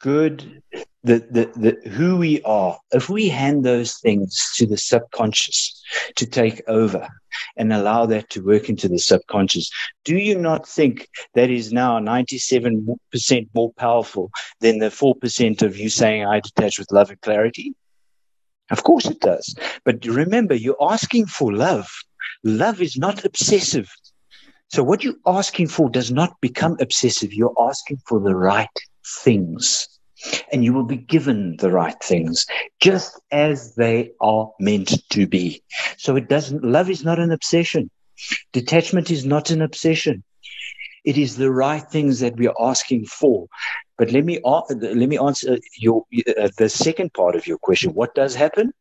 good 0.00 0.62
the, 1.04 1.18
the, 1.30 1.76
the 1.82 1.90
who 1.90 2.16
we 2.16 2.42
are, 2.42 2.78
if 2.92 3.08
we 3.08 3.28
hand 3.28 3.64
those 3.64 3.98
things 3.98 4.52
to 4.56 4.66
the 4.66 4.76
subconscious 4.76 5.82
to 6.16 6.26
take 6.26 6.60
over 6.68 7.08
and 7.56 7.72
allow 7.72 8.04
that 8.06 8.28
to 8.30 8.44
work 8.44 8.68
into 8.68 8.88
the 8.88 8.98
subconscious, 8.98 9.70
do 10.04 10.16
you 10.16 10.36
not 10.36 10.68
think 10.68 11.08
that 11.34 11.50
is 11.50 11.72
now 11.72 11.98
97% 11.98 13.48
more 13.54 13.72
powerful 13.74 14.30
than 14.60 14.78
the 14.78 14.86
4% 14.86 15.62
of 15.62 15.76
you 15.76 15.88
saying 15.88 16.24
I 16.26 16.40
detach 16.40 16.78
with 16.78 16.92
love 16.92 17.10
and 17.10 17.20
clarity? 17.20 17.74
Of 18.70 18.82
course 18.82 19.06
it 19.06 19.20
does. 19.20 19.54
But 19.84 20.04
remember, 20.04 20.54
you're 20.54 20.76
asking 20.80 21.26
for 21.26 21.54
love. 21.54 21.88
Love 22.44 22.82
is 22.82 22.98
not 22.98 23.24
obsessive. 23.24 23.88
So 24.70 24.82
what 24.82 25.02
you're 25.02 25.14
asking 25.26 25.68
for 25.68 25.88
does 25.88 26.10
not 26.10 26.38
become 26.42 26.76
obsessive. 26.80 27.32
You're 27.32 27.54
asking 27.58 28.02
for 28.06 28.20
the 28.20 28.34
right 28.34 28.68
things. 29.20 29.88
And 30.52 30.64
you 30.64 30.72
will 30.72 30.84
be 30.84 30.96
given 30.96 31.56
the 31.58 31.70
right 31.70 31.96
things 32.02 32.44
just 32.80 33.20
as 33.30 33.74
they 33.76 34.10
are 34.20 34.50
meant 34.58 34.92
to 35.10 35.26
be. 35.28 35.62
So 35.96 36.16
it 36.16 36.28
doesn't, 36.28 36.64
love 36.64 36.90
is 36.90 37.04
not 37.04 37.20
an 37.20 37.30
obsession. 37.30 37.88
Detachment 38.52 39.10
is 39.10 39.24
not 39.24 39.50
an 39.50 39.62
obsession. 39.62 40.24
It 41.04 41.16
is 41.16 41.36
the 41.36 41.50
right 41.50 41.82
things 41.82 42.20
that 42.20 42.36
we 42.36 42.48
are 42.48 42.56
asking 42.60 43.06
for. 43.06 43.46
But 43.96 44.12
let 44.12 44.24
me 44.24 44.40
let 44.44 45.08
me 45.08 45.18
answer 45.18 45.58
your 45.78 46.04
uh, 46.38 46.50
the 46.56 46.68
second 46.68 47.12
part 47.14 47.34
of 47.34 47.46
your 47.46 47.58
question. 47.58 47.94
What 47.94 48.14
does 48.14 48.34
happen 48.34 48.72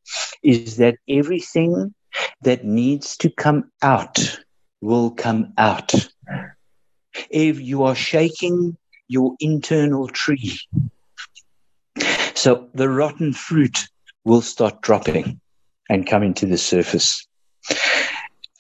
is 0.44 0.78
that 0.78 0.98
everything 1.10 1.94
that 2.42 2.66
needs 2.66 3.18
to 3.18 3.30
come 3.30 3.72
out 3.82 4.40
will 4.82 5.12
come 5.12 5.54
out. 5.58 5.94
If 7.30 7.60
you 7.60 7.84
are 7.84 7.96
shaking 7.96 8.78
your 9.08 9.36
internal 9.40 10.08
tree, 10.08 10.60
so 12.36 12.68
the 12.74 12.90
rotten 12.90 13.34
fruit 13.34 13.88
will 14.24 14.42
start 14.42 14.82
dropping 14.82 15.40
and 15.90 16.06
coming 16.06 16.34
to 16.36 16.46
the 16.46 16.58
surface. 16.58 17.26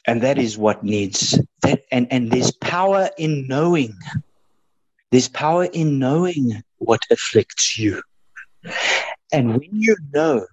And 0.05 0.21
that 0.21 0.37
is 0.37 0.57
what 0.57 0.83
needs 0.83 1.39
that 1.61 1.81
and, 1.91 2.07
and 2.11 2.31
there's 2.31 2.51
power 2.51 3.09
in 3.17 3.45
knowing 3.47 3.93
there's 5.11 5.27
power 5.27 5.65
in 5.65 5.99
knowing 5.99 6.63
what 6.79 7.01
afflicts 7.11 7.77
you. 7.77 8.01
And 9.31 9.51
when 9.51 9.69
you 9.71 9.95
know, 10.13 10.45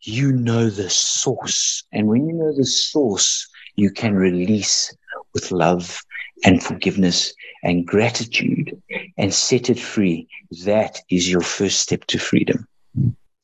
you 0.00 0.32
know 0.32 0.70
the 0.70 0.90
source. 0.90 1.84
And 1.92 2.06
when 2.06 2.26
you 2.26 2.34
know 2.34 2.54
the 2.54 2.64
source, 2.64 3.46
you 3.76 3.90
can 3.90 4.14
release 4.14 4.94
with 5.32 5.50
love 5.50 6.00
and 6.44 6.62
forgiveness 6.62 7.34
and 7.62 7.86
gratitude 7.86 8.80
and 9.16 9.32
set 9.32 9.70
it 9.70 9.78
free. 9.78 10.28
That 10.64 11.00
is 11.10 11.30
your 11.30 11.40
first 11.40 11.80
step 11.80 12.04
to 12.06 12.18
freedom. 12.18 12.68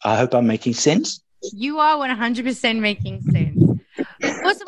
I 0.05 0.17
hope 0.17 0.35
I'm 0.35 0.47
making 0.47 0.75
sense. 0.75 1.23
You 1.53 1.79
are 1.79 1.97
100% 1.97 2.81
making 2.81 3.23
sense. 3.23 3.70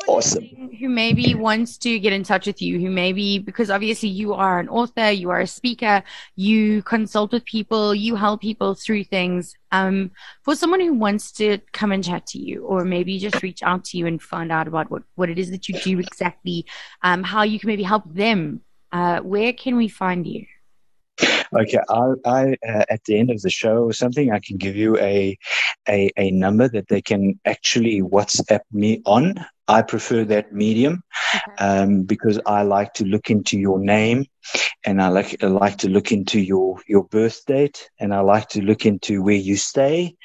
Awesome. 0.07 0.49
who 0.79 0.89
maybe 0.89 1.33
wants 1.33 1.77
to 1.77 1.99
get 1.99 2.13
in 2.13 2.23
touch 2.23 2.45
with 2.45 2.61
you, 2.61 2.79
who 2.79 2.89
maybe, 2.89 3.39
because 3.39 3.69
obviously 3.69 4.09
you 4.09 4.33
are 4.33 4.59
an 4.59 4.67
author, 4.69 5.09
you 5.11 5.29
are 5.29 5.39
a 5.39 5.47
speaker, 5.47 6.03
you 6.35 6.83
consult 6.83 7.31
with 7.31 7.45
people, 7.45 7.95
you 7.95 8.15
help 8.15 8.41
people 8.41 8.75
through 8.75 9.05
things. 9.05 9.55
Um, 9.71 10.11
for 10.43 10.55
someone 10.55 10.81
who 10.81 10.93
wants 10.93 11.31
to 11.33 11.59
come 11.71 11.91
and 11.91 12.03
chat 12.03 12.27
to 12.27 12.39
you, 12.39 12.65
or 12.65 12.83
maybe 12.83 13.17
just 13.17 13.41
reach 13.41 13.63
out 13.63 13.85
to 13.85 13.97
you 13.97 14.05
and 14.05 14.21
find 14.21 14.51
out 14.51 14.67
about 14.67 14.91
what, 14.91 15.03
what 15.15 15.29
it 15.29 15.39
is 15.39 15.51
that 15.51 15.69
you 15.69 15.79
do 15.79 15.99
exactly, 15.99 16.65
um, 17.01 17.23
how 17.23 17.43
you 17.43 17.59
can 17.59 17.67
maybe 17.67 17.83
help 17.83 18.03
them, 18.13 18.61
uh, 18.91 19.19
where 19.21 19.53
can 19.53 19.77
we 19.77 19.87
find 19.87 20.27
you? 20.27 20.45
Okay, 21.55 21.79
I, 21.89 22.13
I 22.25 22.55
uh, 22.67 22.85
at 22.89 23.03
the 23.05 23.17
end 23.17 23.29
of 23.29 23.41
the 23.41 23.49
show 23.49 23.83
or 23.83 23.93
something, 23.93 24.31
I 24.31 24.39
can 24.39 24.57
give 24.57 24.75
you 24.75 24.97
a, 24.97 25.37
a 25.87 26.09
a 26.17 26.31
number 26.31 26.67
that 26.67 26.87
they 26.87 27.01
can 27.01 27.39
actually 27.45 28.01
WhatsApp 28.01 28.61
me 28.71 29.01
on. 29.05 29.35
I 29.67 29.81
prefer 29.81 30.25
that 30.25 30.53
medium 30.53 31.03
um, 31.59 32.03
because 32.03 32.39
I 32.45 32.63
like 32.63 32.93
to 32.95 33.05
look 33.05 33.29
into 33.29 33.57
your 33.57 33.79
name 33.79 34.25
and 34.85 35.01
I 35.01 35.07
like, 35.07 35.41
I 35.41 35.47
like 35.47 35.77
to 35.79 35.89
look 35.89 36.11
into 36.11 36.41
your, 36.41 36.77
your 36.87 37.05
birth 37.05 37.45
date 37.45 37.89
and 37.99 38.13
I 38.13 38.19
like 38.19 38.49
to 38.49 38.61
look 38.61 38.85
into 38.85 39.23
where 39.23 39.35
you 39.35 39.55
stay 39.55 40.15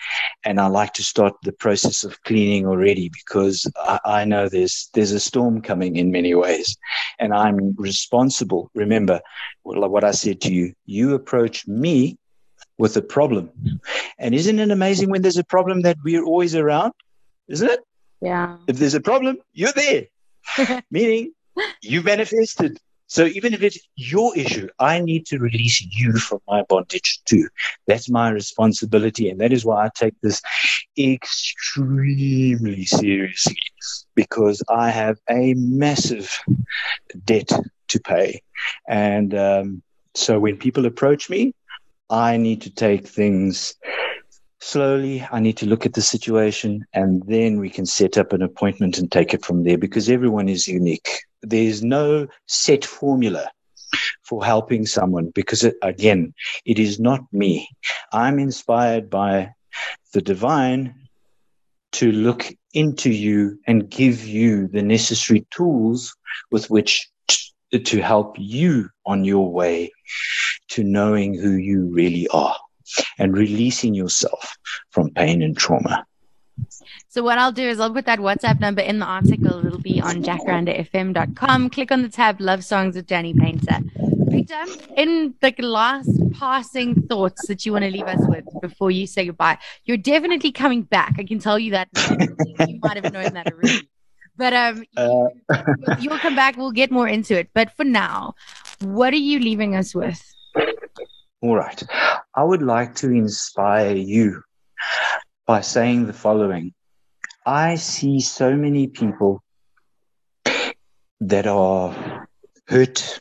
and 0.44 0.60
I 0.60 0.66
like 0.66 0.92
to 0.94 1.04
start 1.04 1.34
the 1.42 1.52
process 1.52 2.02
of 2.02 2.20
cleaning 2.24 2.66
already 2.66 3.10
because 3.10 3.70
I, 3.76 4.00
I 4.04 4.24
know 4.24 4.48
there's, 4.48 4.90
there's 4.94 5.12
a 5.12 5.20
storm 5.20 5.62
coming 5.62 5.96
in 5.96 6.10
many 6.10 6.34
ways 6.34 6.76
and 7.20 7.32
I'm 7.32 7.74
responsible. 7.78 8.70
Remember 8.74 9.20
what 9.62 10.02
I 10.02 10.10
said 10.10 10.40
to 10.42 10.52
you, 10.52 10.74
you 10.86 11.14
approach 11.14 11.66
me 11.68 12.18
with 12.76 12.96
a 12.96 13.02
problem. 13.02 13.50
And 14.18 14.34
isn't 14.34 14.58
it 14.58 14.70
amazing 14.70 15.10
when 15.10 15.22
there's 15.22 15.36
a 15.36 15.44
problem 15.44 15.82
that 15.82 15.98
we're 16.04 16.24
always 16.24 16.56
around? 16.56 16.92
Isn't 17.48 17.70
it? 17.70 17.80
Yeah. 18.20 18.56
If 18.66 18.78
there's 18.78 18.94
a 18.94 19.00
problem, 19.00 19.38
you're 19.52 19.72
there. 19.72 20.06
Meaning 20.90 21.32
you 21.82 22.02
manifested. 22.02 22.78
So 23.06 23.24
even 23.24 23.54
if 23.54 23.62
it's 23.62 23.78
your 23.96 24.36
issue, 24.36 24.68
I 24.78 25.00
need 25.00 25.24
to 25.26 25.38
release 25.38 25.80
you 25.80 26.12
from 26.18 26.40
my 26.46 26.62
bondage 26.68 27.20
too. 27.24 27.48
That's 27.86 28.10
my 28.10 28.28
responsibility. 28.28 29.30
And 29.30 29.40
that 29.40 29.50
is 29.52 29.64
why 29.64 29.86
I 29.86 29.90
take 29.94 30.14
this 30.22 30.42
extremely 30.98 32.84
seriously 32.84 33.56
because 34.14 34.62
I 34.68 34.90
have 34.90 35.18
a 35.30 35.54
massive 35.54 36.38
debt 37.24 37.50
to 37.88 38.00
pay. 38.00 38.42
And 38.86 39.34
um, 39.34 39.82
so 40.14 40.38
when 40.38 40.58
people 40.58 40.84
approach 40.84 41.30
me, 41.30 41.54
I 42.10 42.36
need 42.36 42.62
to 42.62 42.70
take 42.70 43.06
things 43.06 43.74
slowly 44.60 45.26
i 45.30 45.38
need 45.38 45.56
to 45.56 45.66
look 45.66 45.86
at 45.86 45.94
the 45.94 46.02
situation 46.02 46.84
and 46.92 47.22
then 47.26 47.58
we 47.58 47.70
can 47.70 47.86
set 47.86 48.18
up 48.18 48.32
an 48.32 48.42
appointment 48.42 48.98
and 48.98 49.10
take 49.10 49.32
it 49.32 49.44
from 49.44 49.62
there 49.62 49.78
because 49.78 50.08
everyone 50.08 50.48
is 50.48 50.66
unique. 50.66 51.22
There's 51.42 51.82
no 51.82 52.26
set 52.46 52.84
formula 52.84 53.50
for 54.22 54.44
helping 54.44 54.84
someone 54.84 55.30
because 55.34 55.64
it, 55.64 55.76
again 55.82 56.34
it 56.64 56.78
is 56.78 56.98
not 56.98 57.20
me. 57.32 57.68
I'm 58.12 58.38
inspired 58.38 59.08
by 59.08 59.52
the 60.12 60.20
divine 60.20 60.94
to 61.92 62.12
look 62.12 62.52
into 62.74 63.10
you 63.10 63.58
and 63.66 63.88
give 63.88 64.24
you 64.24 64.68
the 64.68 64.82
necessary 64.82 65.46
tools 65.50 66.14
with 66.50 66.68
which 66.68 67.08
to 67.84 68.00
help 68.00 68.36
you 68.38 68.88
on 69.06 69.24
your 69.24 69.50
way 69.50 69.92
to 70.68 70.84
knowing 70.84 71.34
who 71.34 71.52
you 71.52 71.86
really 71.92 72.26
are 72.28 72.56
and 73.18 73.36
releasing 73.36 73.94
yourself 73.94 74.56
from 74.90 75.10
pain 75.10 75.42
and 75.42 75.56
trauma. 75.56 76.04
So 77.08 77.22
what 77.22 77.38
I'll 77.38 77.52
do 77.52 77.62
is 77.62 77.80
I'll 77.80 77.92
put 77.92 78.06
that 78.06 78.18
WhatsApp 78.18 78.60
number 78.60 78.82
in 78.82 78.98
the 78.98 79.06
article. 79.06 79.64
It'll 79.64 79.80
be 79.80 80.00
on 80.00 80.22
jacarandafm.com. 80.22 81.70
Click 81.70 81.92
on 81.92 82.02
the 82.02 82.08
tab 82.08 82.40
Love 82.40 82.64
Songs 82.64 82.96
with 82.96 83.06
Danny 83.06 83.34
Painter. 83.34 83.78
Victor, 84.28 84.64
in 84.96 85.34
the 85.40 85.54
last 85.58 86.10
passing 86.32 87.02
thoughts 87.02 87.46
that 87.46 87.64
you 87.64 87.72
want 87.72 87.84
to 87.84 87.90
leave 87.90 88.06
us 88.06 88.20
with 88.28 88.44
before 88.60 88.90
you 88.90 89.06
say 89.06 89.26
goodbye, 89.26 89.58
you're 89.84 89.96
definitely 89.96 90.52
coming 90.52 90.82
back. 90.82 91.14
I 91.18 91.24
can 91.24 91.38
tell 91.38 91.58
you 91.58 91.72
that. 91.72 91.88
you 92.68 92.78
might 92.82 93.02
have 93.02 93.12
known 93.12 93.32
that 93.34 93.52
already. 93.52 93.88
But 94.36 94.52
um, 94.52 94.84
uh, 94.96 95.24
you'll 96.00 96.18
come 96.18 96.36
back. 96.36 96.56
We'll 96.56 96.70
get 96.70 96.90
more 96.90 97.08
into 97.08 97.36
it. 97.36 97.50
But 97.54 97.72
for 97.76 97.84
now, 97.84 98.34
what 98.80 99.12
are 99.12 99.16
you 99.16 99.40
leaving 99.40 99.74
us 99.74 99.94
with? 99.94 100.22
All 101.40 101.54
right. 101.54 101.82
I 102.34 102.42
would 102.42 102.62
like 102.62 102.96
to 102.96 103.10
inspire 103.10 103.94
you 103.94 104.42
by 105.46 105.60
saying 105.60 106.06
the 106.06 106.12
following 106.12 106.74
I 107.46 107.76
see 107.76 108.20
so 108.20 108.54
many 108.56 108.88
people 108.88 109.42
that 111.20 111.46
are 111.46 112.26
hurt, 112.66 113.20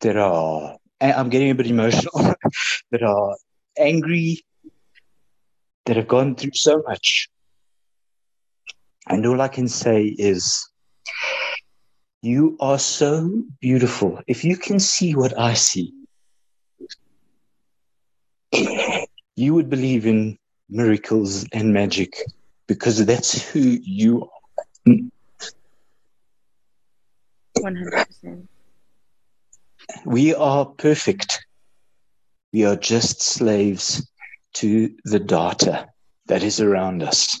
that 0.00 0.16
are, 0.16 0.76
I'm 1.00 1.30
getting 1.30 1.50
a 1.50 1.54
bit 1.54 1.66
emotional, 1.66 2.12
that 2.90 3.02
are 3.02 3.36
angry, 3.78 4.42
that 5.86 5.96
have 5.96 6.06
gone 6.06 6.36
through 6.36 6.52
so 6.54 6.82
much. 6.86 7.28
And 9.08 9.26
all 9.26 9.40
I 9.40 9.48
can 9.48 9.68
say 9.68 10.04
is, 10.04 10.68
you 12.22 12.56
are 12.60 12.78
so 12.78 13.42
beautiful. 13.60 14.20
If 14.28 14.44
you 14.44 14.56
can 14.56 14.78
see 14.78 15.16
what 15.16 15.36
I 15.36 15.54
see, 15.54 15.92
you 19.36 19.54
would 19.54 19.70
believe 19.70 20.06
in 20.06 20.38
miracles 20.68 21.46
and 21.52 21.72
magic 21.72 22.14
because 22.66 23.04
that's 23.04 23.42
who 23.50 23.60
you 23.60 24.28
are. 24.86 24.94
100%. 27.58 28.48
We 30.04 30.34
are 30.34 30.66
perfect. 30.66 31.44
We 32.52 32.64
are 32.64 32.76
just 32.76 33.22
slaves 33.22 34.06
to 34.54 34.94
the 35.04 35.20
data 35.20 35.88
that 36.26 36.42
is 36.42 36.60
around 36.60 37.02
us. 37.02 37.38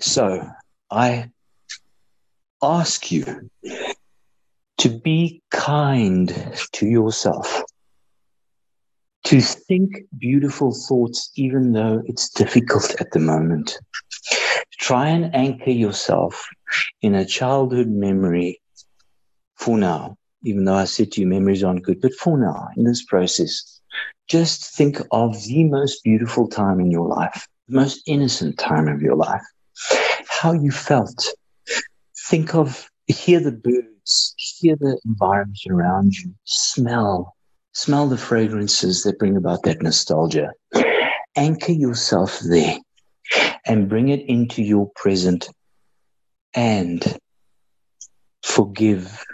So 0.00 0.46
I 0.90 1.30
ask 2.62 3.10
you 3.10 3.50
to 4.78 4.88
be 4.88 5.42
kind 5.50 6.28
to 6.72 6.86
yourself, 6.86 7.62
to 9.24 9.40
think 9.40 10.02
beautiful 10.18 10.72
thoughts, 10.72 11.30
even 11.34 11.72
though 11.72 12.02
it's 12.06 12.28
difficult 12.28 12.94
at 13.00 13.10
the 13.12 13.18
moment. 13.18 13.78
Try 14.78 15.08
and 15.08 15.34
anchor 15.34 15.70
yourself 15.70 16.46
in 17.00 17.14
a 17.14 17.24
childhood 17.24 17.88
memory 17.88 18.60
for 19.56 19.78
now, 19.78 20.16
even 20.42 20.64
though 20.64 20.74
I 20.74 20.84
said 20.84 21.12
to 21.12 21.22
you 21.22 21.26
memories 21.26 21.64
aren't 21.64 21.84
good, 21.84 22.00
but 22.02 22.14
for 22.14 22.38
now, 22.38 22.68
in 22.76 22.84
this 22.84 23.04
process, 23.04 23.80
just 24.28 24.74
think 24.76 25.00
of 25.10 25.42
the 25.44 25.64
most 25.64 26.02
beautiful 26.04 26.48
time 26.48 26.80
in 26.80 26.90
your 26.90 27.08
life, 27.08 27.46
the 27.68 27.76
most 27.76 28.02
innocent 28.06 28.58
time 28.58 28.88
of 28.88 29.00
your 29.00 29.16
life, 29.16 29.42
how 30.28 30.52
you 30.52 30.70
felt. 30.70 31.26
Think 32.28 32.54
of, 32.54 32.90
hear 33.06 33.40
the 33.40 33.52
birds, 33.52 34.34
hear 34.36 34.76
the 34.76 34.98
environment 35.06 35.58
around 35.70 36.12
you, 36.14 36.34
smell, 36.44 37.34
smell 37.74 38.08
the 38.08 38.16
fragrances 38.16 39.02
that 39.02 39.18
bring 39.18 39.36
about 39.36 39.64
that 39.64 39.82
nostalgia. 39.82 40.52
Anchor 41.36 41.72
yourself 41.72 42.38
there 42.40 42.78
and 43.66 43.88
bring 43.88 44.08
it 44.08 44.20
into 44.28 44.62
your 44.62 44.90
present 44.94 45.48
and 46.54 47.18
forgive. 48.42 49.24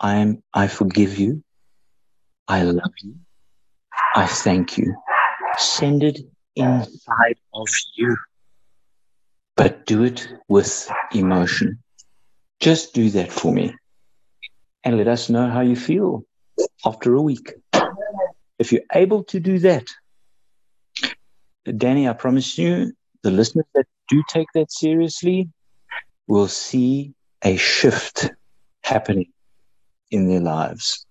I 0.00 0.16
am, 0.16 0.42
I 0.52 0.66
forgive 0.66 1.18
you. 1.18 1.44
I 2.48 2.62
love 2.62 2.92
you. 3.02 3.14
I 4.16 4.26
thank 4.26 4.76
you. 4.76 4.96
Send 5.58 6.02
it 6.02 6.18
inside 6.56 7.36
of 7.54 7.68
you, 7.94 8.16
but 9.56 9.86
do 9.86 10.02
it 10.02 10.26
with 10.48 10.90
emotion. 11.14 11.78
Just 12.58 12.94
do 12.94 13.10
that 13.10 13.30
for 13.30 13.52
me 13.52 13.74
and 14.82 14.96
let 14.96 15.06
us 15.06 15.28
know 15.30 15.48
how 15.48 15.60
you 15.60 15.76
feel 15.76 16.24
after 16.84 17.14
a 17.14 17.22
week. 17.22 17.54
If 18.58 18.72
you're 18.72 18.82
able 18.92 19.24
to 19.24 19.40
do 19.40 19.58
that, 19.60 19.86
Danny, 21.64 22.08
I 22.08 22.12
promise 22.12 22.58
you, 22.58 22.92
the 23.22 23.30
listeners 23.30 23.66
that 23.74 23.86
do 24.08 24.22
take 24.28 24.48
that 24.54 24.72
seriously 24.72 25.48
will 26.26 26.48
see 26.48 27.14
a 27.42 27.56
shift 27.56 28.30
happening 28.82 29.30
in 30.10 30.28
their 30.28 30.40
lives. 30.40 31.06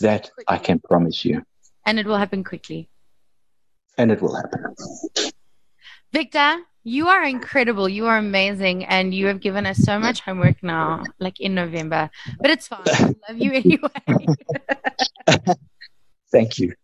That 0.00 0.30
I 0.46 0.58
can 0.58 0.78
promise 0.78 1.24
you. 1.24 1.42
And 1.84 1.98
it 1.98 2.06
will 2.06 2.16
happen 2.16 2.44
quickly. 2.44 2.88
And 3.96 4.12
it 4.12 4.22
will 4.22 4.36
happen. 4.36 4.74
Victor, 6.12 6.58
you 6.88 7.08
are 7.08 7.24
incredible. 7.24 7.88
You 7.88 8.06
are 8.06 8.16
amazing. 8.16 8.84
And 8.86 9.14
you 9.14 9.26
have 9.26 9.40
given 9.40 9.66
us 9.66 9.78
so 9.78 9.98
much 9.98 10.20
homework 10.20 10.62
now, 10.62 11.04
like 11.18 11.38
in 11.40 11.54
November. 11.54 12.10
But 12.40 12.50
it's 12.50 12.68
fine. 12.68 12.82
I 12.86 13.14
love 13.28 13.38
you 13.38 13.52
anyway. 13.62 14.26
Thank 16.32 16.58
you. 16.58 16.74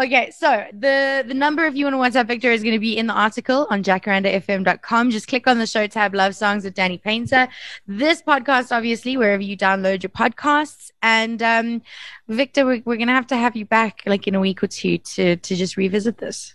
Okay, 0.00 0.30
so 0.30 0.64
the 0.72 1.24
the 1.26 1.34
number 1.34 1.64
if 1.66 1.74
you 1.74 1.84
want 1.84 2.14
to 2.14 2.18
WhatsApp 2.18 2.28
Victor 2.28 2.52
is 2.52 2.62
going 2.62 2.74
to 2.74 2.78
be 2.78 2.96
in 2.96 3.06
the 3.06 3.12
article 3.12 3.66
on 3.68 3.82
jacarandafm.com. 3.82 5.10
Just 5.10 5.28
click 5.28 5.46
on 5.46 5.58
the 5.58 5.66
show 5.66 5.86
tab 5.86 6.14
Love 6.14 6.34
Songs 6.34 6.64
with 6.64 6.74
Danny 6.74 6.98
Painter. 6.98 7.48
This 7.86 8.22
podcast, 8.22 8.74
obviously, 8.74 9.16
wherever 9.16 9.42
you 9.42 9.56
download 9.56 10.02
your 10.02 10.10
podcasts. 10.10 10.90
And 11.02 11.42
um, 11.42 11.82
Victor, 12.28 12.64
we're, 12.64 12.82
we're 12.84 12.96
going 12.96 13.08
to 13.08 13.14
have 13.14 13.26
to 13.26 13.36
have 13.36 13.56
you 13.56 13.66
back 13.66 14.00
like 14.06 14.26
in 14.26 14.36
a 14.36 14.40
week 14.40 14.62
or 14.62 14.68
two 14.68 14.98
to, 14.98 15.36
to 15.36 15.56
just 15.56 15.76
revisit 15.76 16.18
this. 16.18 16.54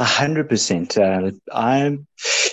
A 0.00 0.04
hundred 0.04 0.48
percent. 0.48 0.96
Uh, 0.96 1.32
I'm, 1.52 2.06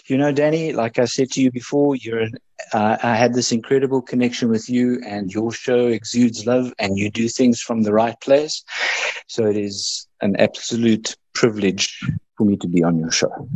you 0.08 0.18
know, 0.18 0.32
Danny. 0.32 0.74
Like 0.74 0.98
I 0.98 1.06
said 1.06 1.30
to 1.32 1.42
you 1.42 1.52
before, 1.52 1.96
you're. 1.96 2.20
An, 2.20 2.34
uh, 2.74 2.98
I 3.04 3.16
had 3.16 3.36
this 3.36 3.52
incredible 3.52 4.02
connection 4.02 4.50
with 4.50 4.68
you, 4.70 5.00
and 5.06 5.32
your 5.32 5.52
show 5.52 5.88
exudes 5.88 6.48
love, 6.48 6.74
and 6.80 6.98
you 6.98 7.12
do 7.12 7.30
things 7.30 7.62
from 7.62 7.84
the 7.84 7.94
right 7.94 8.20
place. 8.22 8.64
So 9.28 9.46
it 9.46 9.58
is 9.58 10.08
an 10.22 10.36
absolute 10.38 11.16
privilege 11.34 12.00
for 12.36 12.46
me 12.46 12.58
to 12.58 12.68
be 12.68 12.84
on 12.84 12.98
your 12.98 13.12
show. 13.12 13.48